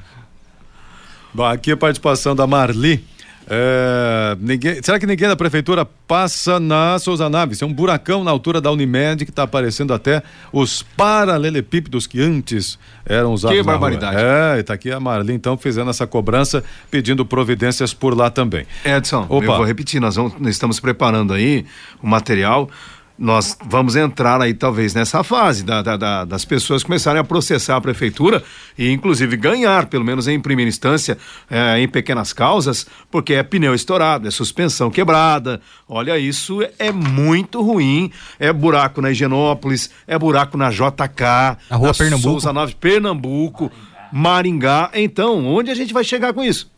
Bom, 1.36 1.44
aqui 1.44 1.70
a 1.70 1.76
participação 1.76 2.34
da 2.34 2.48
Marli. 2.48 3.04
É, 3.46 4.38
ninguém, 4.40 4.82
será 4.82 4.98
que 4.98 5.06
ninguém 5.06 5.28
da 5.28 5.36
prefeitura 5.36 5.86
passa 5.86 6.62
na 6.62 6.98
Souza 6.98 7.30
Naves? 7.30 7.62
É 7.62 7.66
um 7.66 7.74
buracão 7.74 8.24
na 8.24 8.32
altura 8.32 8.62
da 8.62 8.72
Unimed 8.72 9.26
que 9.26 9.32
está 9.32 9.44
aparecendo 9.44 9.94
até 9.94 10.24
os 10.54 10.82
paralelepípedos 10.82 12.08
que 12.08 12.22
antes 12.22 12.80
eram 13.06 13.34
usados. 13.34 13.58
Que 13.58 13.62
na 13.62 13.74
rua. 13.74 13.82
barbaridade. 13.82 14.18
É, 14.18 14.60
e 14.60 14.64
tá 14.64 14.76
aqui 14.76 14.90
a 14.90 15.00
Marli 15.00 15.34
então 15.34 15.58
fazendo 15.58 15.90
essa 15.90 16.08
cobrança, 16.08 16.64
pedindo 16.90 17.26
providências 17.26 17.94
por 17.94 18.18
lá 18.18 18.30
também. 18.30 18.66
Edson, 18.86 19.26
Opa. 19.28 19.44
eu 19.44 19.58
vou 19.58 19.66
repetir, 19.66 20.00
nós, 20.00 20.16
vamos, 20.16 20.40
nós 20.40 20.52
estamos 20.52 20.80
preparando 20.80 21.34
aí 21.34 21.66
o 22.02 22.08
material 22.08 22.70
nós 23.18 23.58
vamos 23.66 23.96
entrar 23.96 24.42
aí 24.42 24.54
talvez 24.54 24.94
nessa 24.94 25.24
fase 25.24 25.64
da, 25.64 25.82
da, 25.82 25.96
da, 25.96 26.26
das 26.26 26.44
pessoas 26.44 26.84
começarem 26.84 27.20
a 27.20 27.24
processar 27.24 27.78
a 27.78 27.82
prefeitura 27.82 28.44
e 28.78 28.92
inclusive 28.92 29.38
ganhar, 29.38 29.86
pelo 29.86 30.04
menos 30.04 30.28
em 30.28 30.40
primeira 30.40 30.68
instância, 30.68 31.18
eh, 31.50 31.80
em 31.80 31.88
pequenas 31.88 32.34
causas, 32.34 32.86
porque 33.10 33.34
é 33.34 33.44
pneu 33.44 33.74
estourado, 33.74 34.28
é 34.28 34.32
suspensão 34.32 34.92
quebrada. 34.92 35.62
Olha, 35.88 36.18
isso 36.18 36.60
é 36.78 36.92
muito 36.92 37.62
ruim. 37.62 38.12
É 38.38 38.52
buraco 38.52 39.02
na 39.02 39.12
Higienópolis, 39.12 39.90
é 40.06 40.20
buraco 40.20 40.58
na 40.58 40.70
JK, 40.70 41.58
Na 41.70 41.78
rua 41.78 41.88
na 41.88 41.94
Pernambuco. 41.94 42.30
Souza 42.30 42.52
Nove, 42.52 42.76
Pernambuco, 42.76 43.72
Maringá. 44.12 44.90
Então, 44.94 45.46
onde 45.46 45.72
a 45.72 45.76
gente 45.76 45.94
vai 45.94 46.04
chegar 46.04 46.34
com 46.34 46.44
isso? 46.44 46.75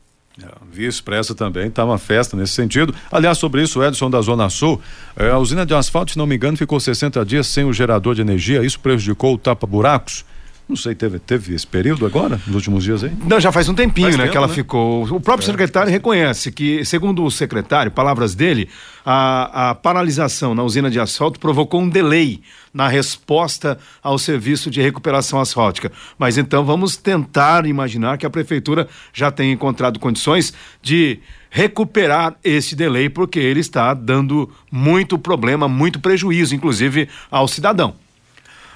Via 0.71 0.87
Expressa 0.87 1.33
também, 1.33 1.71
tá 1.71 1.83
uma 1.83 1.97
festa 1.97 2.37
nesse 2.37 2.53
sentido. 2.53 2.93
Aliás, 3.11 3.37
sobre 3.37 3.63
isso, 3.63 3.83
Edson 3.83 4.09
da 4.09 4.21
Zona 4.21 4.49
Sul, 4.49 4.79
eh, 5.15 5.31
a 5.31 5.39
usina 5.39 5.65
de 5.65 5.73
asfalto, 5.73 6.11
se 6.11 6.17
não 6.17 6.27
me 6.27 6.35
engano, 6.35 6.55
ficou 6.55 6.79
60 6.79 7.25
dias 7.25 7.47
sem 7.47 7.65
o 7.65 7.73
gerador 7.73 8.13
de 8.13 8.21
energia, 8.21 8.63
isso 8.63 8.79
prejudicou 8.79 9.33
o 9.33 9.37
tapa-buracos. 9.37 10.23
Não 10.67 10.75
sei, 10.75 10.93
teve, 10.93 11.17
teve 11.17 11.55
esse 11.55 11.65
período 11.65 12.05
agora, 12.05 12.41
nos 12.45 12.55
últimos 12.55 12.83
dias 12.83 13.01
aí? 13.01 13.11
Não, 13.25 13.39
já 13.39 13.53
faz 13.53 13.69
um 13.69 13.73
tempinho, 13.73 14.07
Faz 14.07 14.17
né, 14.17 14.23
tempo, 14.23 14.31
que 14.31 14.37
ela 14.37 14.47
né? 14.47 14.53
ficou. 14.53 15.03
O 15.05 15.21
próprio 15.21 15.45
secretário 15.45 15.89
reconhece 15.89 16.51
que, 16.51 16.83
segundo 16.83 17.23
o 17.23 17.31
secretário, 17.31 17.89
palavras 17.89 18.35
dele, 18.35 18.67
a, 19.05 19.69
a 19.69 19.75
paralisação 19.75 20.53
na 20.53 20.63
usina 20.63 20.91
de 20.91 20.99
asfalto 20.99 21.39
provocou 21.39 21.81
um 21.81 21.87
delay 21.87 22.41
na 22.73 22.89
resposta 22.89 23.79
ao 24.03 24.19
serviço 24.19 24.69
de 24.69 24.81
recuperação 24.81 25.39
asfáltica. 25.39 25.89
Mas 26.19 26.37
então 26.37 26.65
vamos 26.65 26.97
tentar 26.97 27.65
imaginar 27.65 28.17
que 28.17 28.25
a 28.25 28.29
prefeitura 28.29 28.89
já 29.13 29.31
tenha 29.31 29.53
encontrado 29.53 29.99
condições 29.99 30.53
de 30.81 31.19
recuperar 31.49 32.35
esse 32.43 32.75
delay, 32.75 33.09
porque 33.09 33.39
ele 33.39 33.61
está 33.61 33.93
dando 33.93 34.49
muito 34.69 35.17
problema, 35.17 35.69
muito 35.69 36.01
prejuízo, 36.01 36.53
inclusive, 36.53 37.07
ao 37.31 37.47
cidadão. 37.47 37.95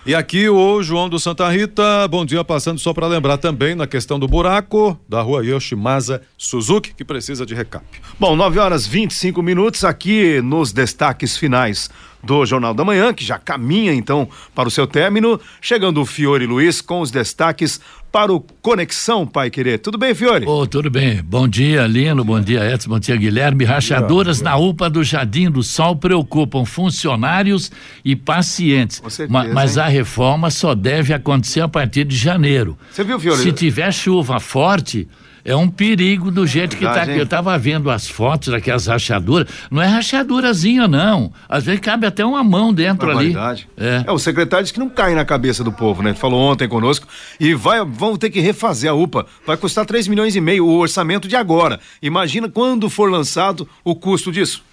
E 0.03 0.15
aqui 0.15 0.49
o 0.49 0.81
João 0.81 1.07
do 1.07 1.19
Santa 1.19 1.47
Rita, 1.47 2.07
bom 2.07 2.25
dia, 2.25 2.43
passando 2.43 2.79
só 2.79 2.91
para 2.91 3.05
lembrar 3.05 3.37
também 3.37 3.75
na 3.75 3.85
questão 3.85 4.17
do 4.17 4.27
buraco 4.27 4.99
da 5.07 5.21
rua 5.21 5.45
Yoshimasa 5.45 6.23
Suzuki, 6.35 6.91
que 6.91 7.05
precisa 7.05 7.45
de 7.45 7.53
recap. 7.53 7.85
Bom, 8.19 8.35
9 8.35 8.57
horas 8.57 8.87
25 8.87 9.43
minutos 9.43 9.83
aqui 9.83 10.41
nos 10.41 10.71
destaques 10.71 11.37
finais 11.37 11.87
do 12.23 12.45
Jornal 12.45 12.73
da 12.73 12.83
Manhã, 12.85 13.13
que 13.13 13.23
já 13.25 13.37
caminha 13.37 13.93
então 13.93 14.27
para 14.55 14.67
o 14.67 14.71
seu 14.71 14.85
término. 14.87 15.39
Chegando 15.61 16.01
o 16.01 16.05
Fiore 16.05 16.45
Luiz 16.45 16.81
com 16.81 17.01
os 17.01 17.11
destaques 17.11 17.79
para 18.11 18.33
o 18.33 18.41
Conexão 18.61 19.25
Pai 19.25 19.49
Querer. 19.49 19.77
Tudo 19.79 19.97
bem, 19.97 20.13
Fiore? 20.13 20.45
Ô, 20.45 20.67
tudo 20.67 20.89
bem. 20.89 21.21
Bom 21.23 21.47
dia, 21.47 21.87
Lino. 21.87 22.25
Bom 22.25 22.41
dia, 22.41 22.69
Edson. 22.69 22.89
Bom 22.89 22.99
dia, 22.99 23.15
Guilherme. 23.15 23.63
Rachaduras 23.63 24.41
na 24.41 24.57
UPA 24.57 24.89
do 24.89 25.01
Jardim 25.01 25.49
do 25.49 25.63
Sol 25.63 25.95
preocupam 25.95 26.65
funcionários 26.65 27.71
e 28.03 28.15
pacientes. 28.15 29.01
Certeza, 29.07 29.29
Ma- 29.31 29.45
mas 29.53 29.77
hein? 29.77 29.83
a 29.83 29.87
reforma 29.87 30.49
só 30.49 30.75
deve 30.75 31.13
acontecer 31.13 31.61
a 31.61 31.67
partir 31.69 32.03
de 32.03 32.15
janeiro. 32.17 32.77
Você 32.91 33.03
viu, 33.03 33.17
Fiore? 33.19 33.41
Se 33.41 33.51
tiver 33.53 33.91
chuva 33.93 34.39
forte, 34.41 35.07
é 35.43 35.55
um 35.55 35.67
perigo 35.67 36.29
do 36.29 36.45
jeito 36.45 36.75
que 36.75 36.83
tá 36.83 36.91
Verdade, 36.91 37.11
aqui. 37.11 37.19
Eu 37.19 37.27
tava 37.27 37.57
vendo 37.57 37.89
as 37.89 38.07
fotos 38.07 38.49
daquelas 38.49 38.87
rachaduras. 38.87 39.47
Não 39.69 39.81
é 39.81 39.87
rachadurazinha, 39.87 40.87
não. 40.87 41.31
Às 41.47 41.63
vezes 41.63 41.81
cabe 41.81 42.05
até 42.05 42.25
uma 42.25 42.43
mão 42.43 42.73
dentro 42.73 43.09
ali. 43.09 43.31
Barbaridade. 43.31 43.69
É. 43.77 44.03
É, 44.07 44.11
o 44.11 44.19
secretário 44.19 44.63
disse 44.63 44.73
que 44.73 44.79
não 44.79 44.89
cai 44.89 45.15
na 45.15 45.25
cabeça 45.25 45.63
do 45.63 45.71
povo, 45.71 46.01
né? 46.03 46.11
Ele 46.11 46.17
falou 46.17 46.39
ontem 46.39 46.67
conosco 46.67 47.07
e 47.39 47.53
vai, 47.53 47.83
vão 47.83 48.15
ter 48.17 48.29
que 48.29 48.39
refazer 48.39 48.89
a 48.89 48.93
UPA. 48.93 49.25
Vai 49.45 49.57
custar 49.57 49.85
3 49.85 50.07
milhões 50.07 50.35
e 50.35 50.41
meio 50.41 50.65
o 50.65 50.77
orçamento 50.77 51.27
de 51.27 51.35
agora. 51.35 51.79
Imagina 52.01 52.47
quando 52.49 52.89
for 52.89 53.09
lançado 53.09 53.67
o 53.83 53.95
custo 53.95 54.31
disso. 54.31 54.63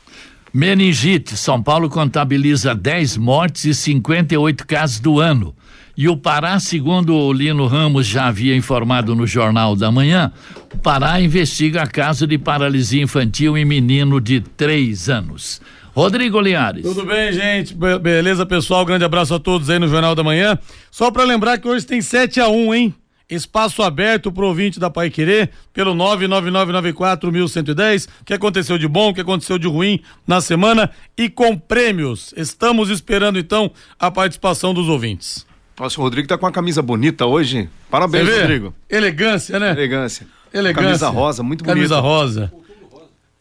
Meningite, 0.52 1.36
São 1.36 1.62
Paulo 1.62 1.90
contabiliza 1.90 2.74
10 2.74 3.18
mortes 3.18 3.64
e 3.66 3.74
58 3.74 4.66
casos 4.66 4.98
do 4.98 5.20
ano. 5.20 5.54
E 6.00 6.08
o 6.08 6.16
Pará, 6.16 6.60
segundo 6.60 7.12
o 7.12 7.32
Lino 7.32 7.66
Ramos 7.66 8.06
já 8.06 8.28
havia 8.28 8.54
informado 8.54 9.16
no 9.16 9.26
Jornal 9.26 9.74
da 9.74 9.90
Manhã, 9.90 10.30
o 10.72 10.78
Pará 10.78 11.20
investiga 11.20 11.84
caso 11.88 12.24
de 12.24 12.38
paralisia 12.38 13.02
infantil 13.02 13.58
em 13.58 13.64
menino 13.64 14.20
de 14.20 14.40
3 14.40 15.10
anos. 15.10 15.60
Rodrigo 15.92 16.40
Linhares. 16.40 16.84
Tudo 16.84 17.04
bem, 17.04 17.32
gente? 17.32 17.74
Be- 17.74 17.98
beleza, 17.98 18.46
pessoal? 18.46 18.84
Grande 18.86 19.04
abraço 19.04 19.34
a 19.34 19.40
todos 19.40 19.68
aí 19.68 19.80
no 19.80 19.88
Jornal 19.88 20.14
da 20.14 20.22
Manhã. 20.22 20.56
Só 20.88 21.10
pra 21.10 21.24
lembrar 21.24 21.58
que 21.58 21.66
hoje 21.66 21.84
tem 21.84 22.00
7 22.00 22.40
a 22.40 22.48
1 22.48 22.74
hein? 22.74 22.94
Espaço 23.28 23.82
aberto 23.82 24.30
pro 24.30 24.46
ouvinte 24.46 24.78
da 24.78 24.88
Pai 24.88 25.10
Querer, 25.10 25.50
pelo 25.74 25.96
999941110. 25.96 28.06
O 28.20 28.24
que 28.24 28.34
aconteceu 28.34 28.78
de 28.78 28.86
bom, 28.86 29.08
o 29.10 29.14
que 29.14 29.20
aconteceu 29.20 29.58
de 29.58 29.66
ruim 29.66 29.98
na 30.24 30.40
semana 30.40 30.92
e 31.16 31.28
com 31.28 31.58
prêmios. 31.58 32.32
Estamos 32.36 32.88
esperando 32.88 33.36
então 33.36 33.68
a 33.98 34.12
participação 34.12 34.72
dos 34.72 34.86
ouvintes. 34.88 35.47
Nossa, 35.78 36.00
o 36.00 36.02
Rodrigo 36.04 36.26
tá 36.26 36.36
com 36.36 36.44
uma 36.46 36.52
camisa 36.52 36.82
bonita 36.82 37.24
hoje. 37.26 37.68
Parabéns? 37.90 38.28
Rodrigo. 38.28 38.74
Elegância, 38.88 39.58
né? 39.58 39.70
Elegância. 39.70 40.26
Elegância. 40.52 40.84
Camisa 40.88 41.08
rosa, 41.08 41.42
muito 41.42 41.62
bonita. 41.62 41.76
Camisa 41.76 42.00
rosa. 42.00 42.52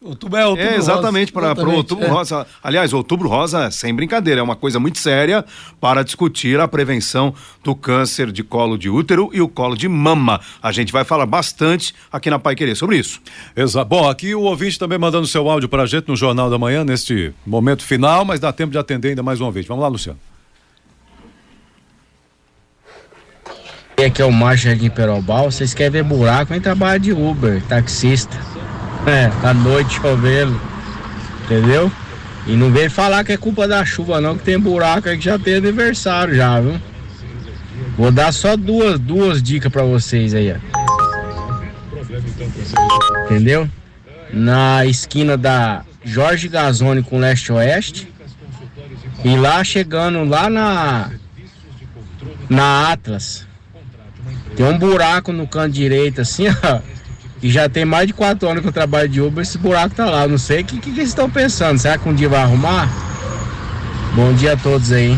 Outubro, 0.00 0.38
é, 0.38 0.46
outubro 0.46 0.70
É, 0.72 0.76
exatamente, 0.76 1.32
rosa. 1.34 1.54
para 1.56 1.68
o 1.68 1.74
Outubro 1.74 2.04
é. 2.04 2.08
Rosa. 2.08 2.46
Aliás, 2.62 2.92
Outubro 2.92 3.28
Rosa, 3.28 3.68
sem 3.72 3.92
brincadeira, 3.92 4.40
é 4.40 4.42
uma 4.42 4.54
coisa 4.54 4.78
muito 4.78 4.96
séria 4.98 5.44
para 5.80 6.04
discutir 6.04 6.60
a 6.60 6.68
prevenção 6.68 7.34
do 7.64 7.74
câncer 7.74 8.30
de 8.30 8.44
colo 8.44 8.78
de 8.78 8.88
útero 8.88 9.28
e 9.32 9.40
o 9.40 9.48
colo 9.48 9.76
de 9.76 9.88
mama. 9.88 10.40
A 10.62 10.70
gente 10.70 10.92
vai 10.92 11.02
falar 11.02 11.26
bastante 11.26 11.92
aqui 12.12 12.30
na 12.30 12.38
Pai 12.38 12.54
Querer 12.54 12.76
sobre 12.76 12.96
isso. 12.96 13.20
Exato. 13.56 13.88
Bom, 13.88 14.08
aqui 14.08 14.36
o 14.36 14.42
ouvinte 14.42 14.78
também 14.78 14.98
mandando 14.98 15.26
seu 15.26 15.50
áudio 15.50 15.68
pra 15.68 15.84
gente 15.84 16.06
no 16.06 16.14
Jornal 16.14 16.48
da 16.48 16.58
Manhã, 16.58 16.84
neste 16.84 17.34
momento 17.44 17.82
final, 17.82 18.24
mas 18.24 18.38
dá 18.38 18.52
tempo 18.52 18.70
de 18.70 18.78
atender 18.78 19.08
ainda 19.08 19.22
mais 19.24 19.40
um 19.40 19.46
ouvinte. 19.46 19.66
Vamos 19.66 19.82
lá, 19.82 19.88
Luciano. 19.88 20.27
Aqui 24.06 24.22
é 24.22 24.24
o 24.24 24.30
Márcio 24.30 24.68
Jardim 24.70 24.88
Perobal. 24.90 25.50
Vocês 25.50 25.74
querem 25.74 25.90
ver 25.90 26.04
buraco? 26.04 26.52
Vem 26.52 26.60
trabalhar 26.60 26.98
de 26.98 27.12
Uber, 27.12 27.60
taxista. 27.68 28.36
É, 29.04 29.28
à 29.44 29.52
noite 29.52 29.96
chovendo. 30.00 30.60
Entendeu? 31.44 31.90
E 32.46 32.52
não 32.52 32.70
vem 32.70 32.88
falar 32.88 33.24
que 33.24 33.32
é 33.32 33.36
culpa 33.36 33.66
da 33.66 33.84
chuva, 33.84 34.20
não, 34.20 34.38
que 34.38 34.44
tem 34.44 34.58
buraco 34.58 35.08
aí 35.08 35.18
que 35.18 35.24
já 35.24 35.36
tem 35.38 35.56
aniversário 35.56 36.34
já, 36.34 36.60
viu? 36.60 36.80
Vou 37.96 38.12
dar 38.12 38.32
só 38.32 38.56
duas, 38.56 39.00
duas 39.00 39.42
dicas 39.42 39.72
pra 39.72 39.82
vocês 39.82 40.32
aí, 40.32 40.52
ó. 40.52 40.56
Entendeu? 43.24 43.68
Na 44.32 44.86
esquina 44.86 45.36
da 45.36 45.82
Jorge 46.04 46.48
Gazone 46.48 47.02
com 47.02 47.18
leste-oeste. 47.18 48.12
E 49.24 49.36
lá 49.36 49.64
chegando 49.64 50.24
lá 50.24 50.48
na. 50.48 51.10
Na 52.48 52.92
Atlas. 52.92 53.47
Tem 54.58 54.66
um 54.66 54.76
buraco 54.76 55.32
no 55.32 55.46
canto 55.46 55.70
direito, 55.72 56.20
assim, 56.20 56.46
ó. 56.48 56.80
E 57.40 57.48
já 57.48 57.68
tem 57.68 57.84
mais 57.84 58.08
de 58.08 58.12
quatro 58.12 58.48
anos 58.48 58.60
que 58.60 58.66
eu 58.68 58.72
trabalho 58.72 59.08
de 59.08 59.20
Uber, 59.20 59.42
esse 59.42 59.56
buraco 59.56 59.94
tá 59.94 60.10
lá. 60.10 60.24
Eu 60.24 60.30
não 60.30 60.38
sei 60.38 60.62
o 60.62 60.64
que, 60.64 60.80
que, 60.80 60.90
que 60.90 60.98
eles 60.98 61.10
estão 61.10 61.30
pensando. 61.30 61.78
Será 61.78 61.96
que 61.96 62.08
um 62.08 62.12
dia 62.12 62.28
vai 62.28 62.40
arrumar? 62.40 62.88
Bom 64.16 64.32
dia 64.32 64.54
a 64.54 64.56
todos 64.56 64.90
aí. 64.90 65.16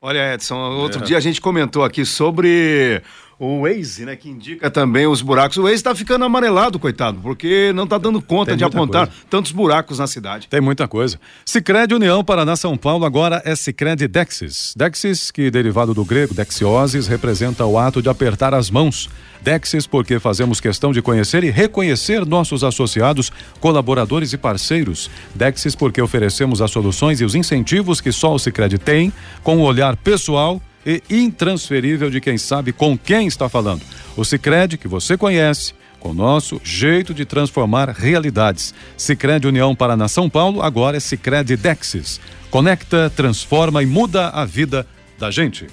Olha, 0.00 0.34
Edson, 0.34 0.56
outro 0.56 1.00
É. 1.00 1.04
dia 1.04 1.16
a 1.16 1.20
gente 1.20 1.40
comentou 1.40 1.84
aqui 1.84 2.04
sobre 2.04 3.00
o 3.44 3.62
Waze, 3.62 4.04
né, 4.04 4.14
que 4.14 4.28
indica 4.28 4.70
também 4.70 5.04
os 5.04 5.20
buracos. 5.20 5.56
O 5.56 5.62
Waze 5.62 5.74
está 5.74 5.92
ficando 5.96 6.24
amarelado, 6.24 6.78
coitado, 6.78 7.18
porque 7.20 7.72
não 7.74 7.82
está 7.82 7.98
dando 7.98 8.22
conta 8.22 8.52
Tem 8.52 8.58
de 8.58 8.62
apontar 8.62 9.08
coisa. 9.08 9.22
tantos 9.28 9.50
buracos 9.50 9.98
na 9.98 10.06
cidade. 10.06 10.46
Tem 10.46 10.60
muita 10.60 10.86
coisa. 10.86 11.18
Sicredi 11.44 11.92
União 11.92 12.22
Paraná 12.22 12.54
São 12.54 12.76
Paulo 12.76 13.04
agora 13.04 13.42
é 13.44 13.56
Sicredi 13.56 14.06
Dexis. 14.06 14.74
Dexis, 14.76 15.32
que 15.32 15.50
derivado 15.50 15.92
do 15.92 16.04
grego 16.04 16.32
dexiosis, 16.32 17.08
representa 17.08 17.66
o 17.66 17.76
ato 17.76 18.00
de 18.00 18.08
apertar 18.08 18.54
as 18.54 18.70
mãos. 18.70 19.10
Dexis 19.40 19.88
porque 19.88 20.20
fazemos 20.20 20.60
questão 20.60 20.92
de 20.92 21.02
conhecer 21.02 21.42
e 21.42 21.50
reconhecer 21.50 22.24
nossos 22.24 22.62
associados, 22.62 23.32
colaboradores 23.58 24.32
e 24.32 24.38
parceiros. 24.38 25.10
Dexis 25.34 25.74
porque 25.74 26.00
oferecemos 26.00 26.62
as 26.62 26.70
soluções 26.70 27.20
e 27.20 27.24
os 27.24 27.34
incentivos 27.34 28.00
que 28.00 28.12
só 28.12 28.32
o 28.32 28.38
Sicredi 28.38 28.78
tem, 28.78 29.12
com 29.42 29.58
o 29.58 29.62
olhar 29.62 29.96
pessoal 29.96 30.62
e 30.84 31.02
intransferível 31.10 32.10
de 32.10 32.20
quem 32.20 32.36
sabe 32.38 32.72
com 32.72 32.96
quem 32.96 33.26
está 33.26 33.48
falando. 33.48 33.82
O 34.16 34.24
Sicredi 34.24 34.76
que 34.76 34.88
você 34.88 35.16
conhece, 35.16 35.74
com 35.98 36.10
o 36.10 36.14
nosso 36.14 36.60
jeito 36.64 37.14
de 37.14 37.24
transformar 37.24 37.88
realidades. 37.88 38.74
Sicredi 38.96 39.46
União 39.46 39.74
Paraná 39.74 40.08
São 40.08 40.28
Paulo, 40.28 40.60
agora 40.60 40.96
é 40.96 41.00
Sicredi 41.00 41.56
Dexis. 41.56 42.20
Conecta, 42.50 43.10
transforma 43.14 43.82
e 43.82 43.86
muda 43.86 44.28
a 44.28 44.44
vida 44.44 44.86
da 45.18 45.30
gente. 45.30 45.66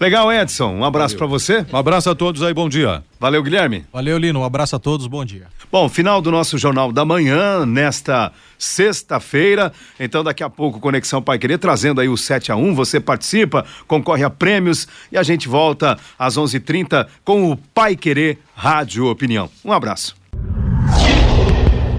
Legal, 0.00 0.32
Edson. 0.32 0.74
Um 0.74 0.84
abraço 0.84 1.16
para 1.16 1.26
você. 1.26 1.64
Um 1.72 1.76
abraço 1.76 2.10
a 2.10 2.14
todos 2.14 2.42
aí, 2.42 2.52
bom 2.52 2.68
dia. 2.68 3.02
Valeu, 3.18 3.42
Guilherme. 3.42 3.84
Valeu, 3.92 4.18
Lino. 4.18 4.40
Um 4.40 4.44
abraço 4.44 4.76
a 4.76 4.78
todos, 4.78 5.06
bom 5.06 5.24
dia. 5.24 5.46
Bom, 5.70 5.88
final 5.88 6.20
do 6.20 6.30
nosso 6.30 6.58
Jornal 6.58 6.92
da 6.92 7.04
Manhã, 7.04 7.64
nesta 7.66 8.32
sexta-feira. 8.58 9.72
Então, 9.98 10.22
daqui 10.22 10.42
a 10.42 10.50
pouco, 10.50 10.78
Conexão 10.78 11.22
Pai 11.22 11.38
Querer, 11.38 11.58
trazendo 11.58 12.00
aí 12.00 12.08
o 12.08 12.16
7 12.16 12.52
a 12.52 12.56
1 12.56 12.74
Você 12.74 13.00
participa, 13.00 13.64
concorre 13.86 14.24
a 14.24 14.30
prêmios 14.30 14.86
e 15.10 15.18
a 15.18 15.22
gente 15.22 15.48
volta 15.48 15.98
às 16.18 16.36
11:30 16.36 16.56
h 16.56 16.60
30 16.60 17.08
com 17.24 17.50
o 17.50 17.56
Pai 17.56 17.96
Querer 17.96 18.38
Rádio 18.54 19.06
Opinião. 19.06 19.48
Um 19.64 19.72
abraço. 19.72 20.14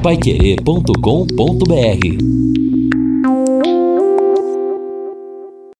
Paiquerê.com.br 0.01 2.64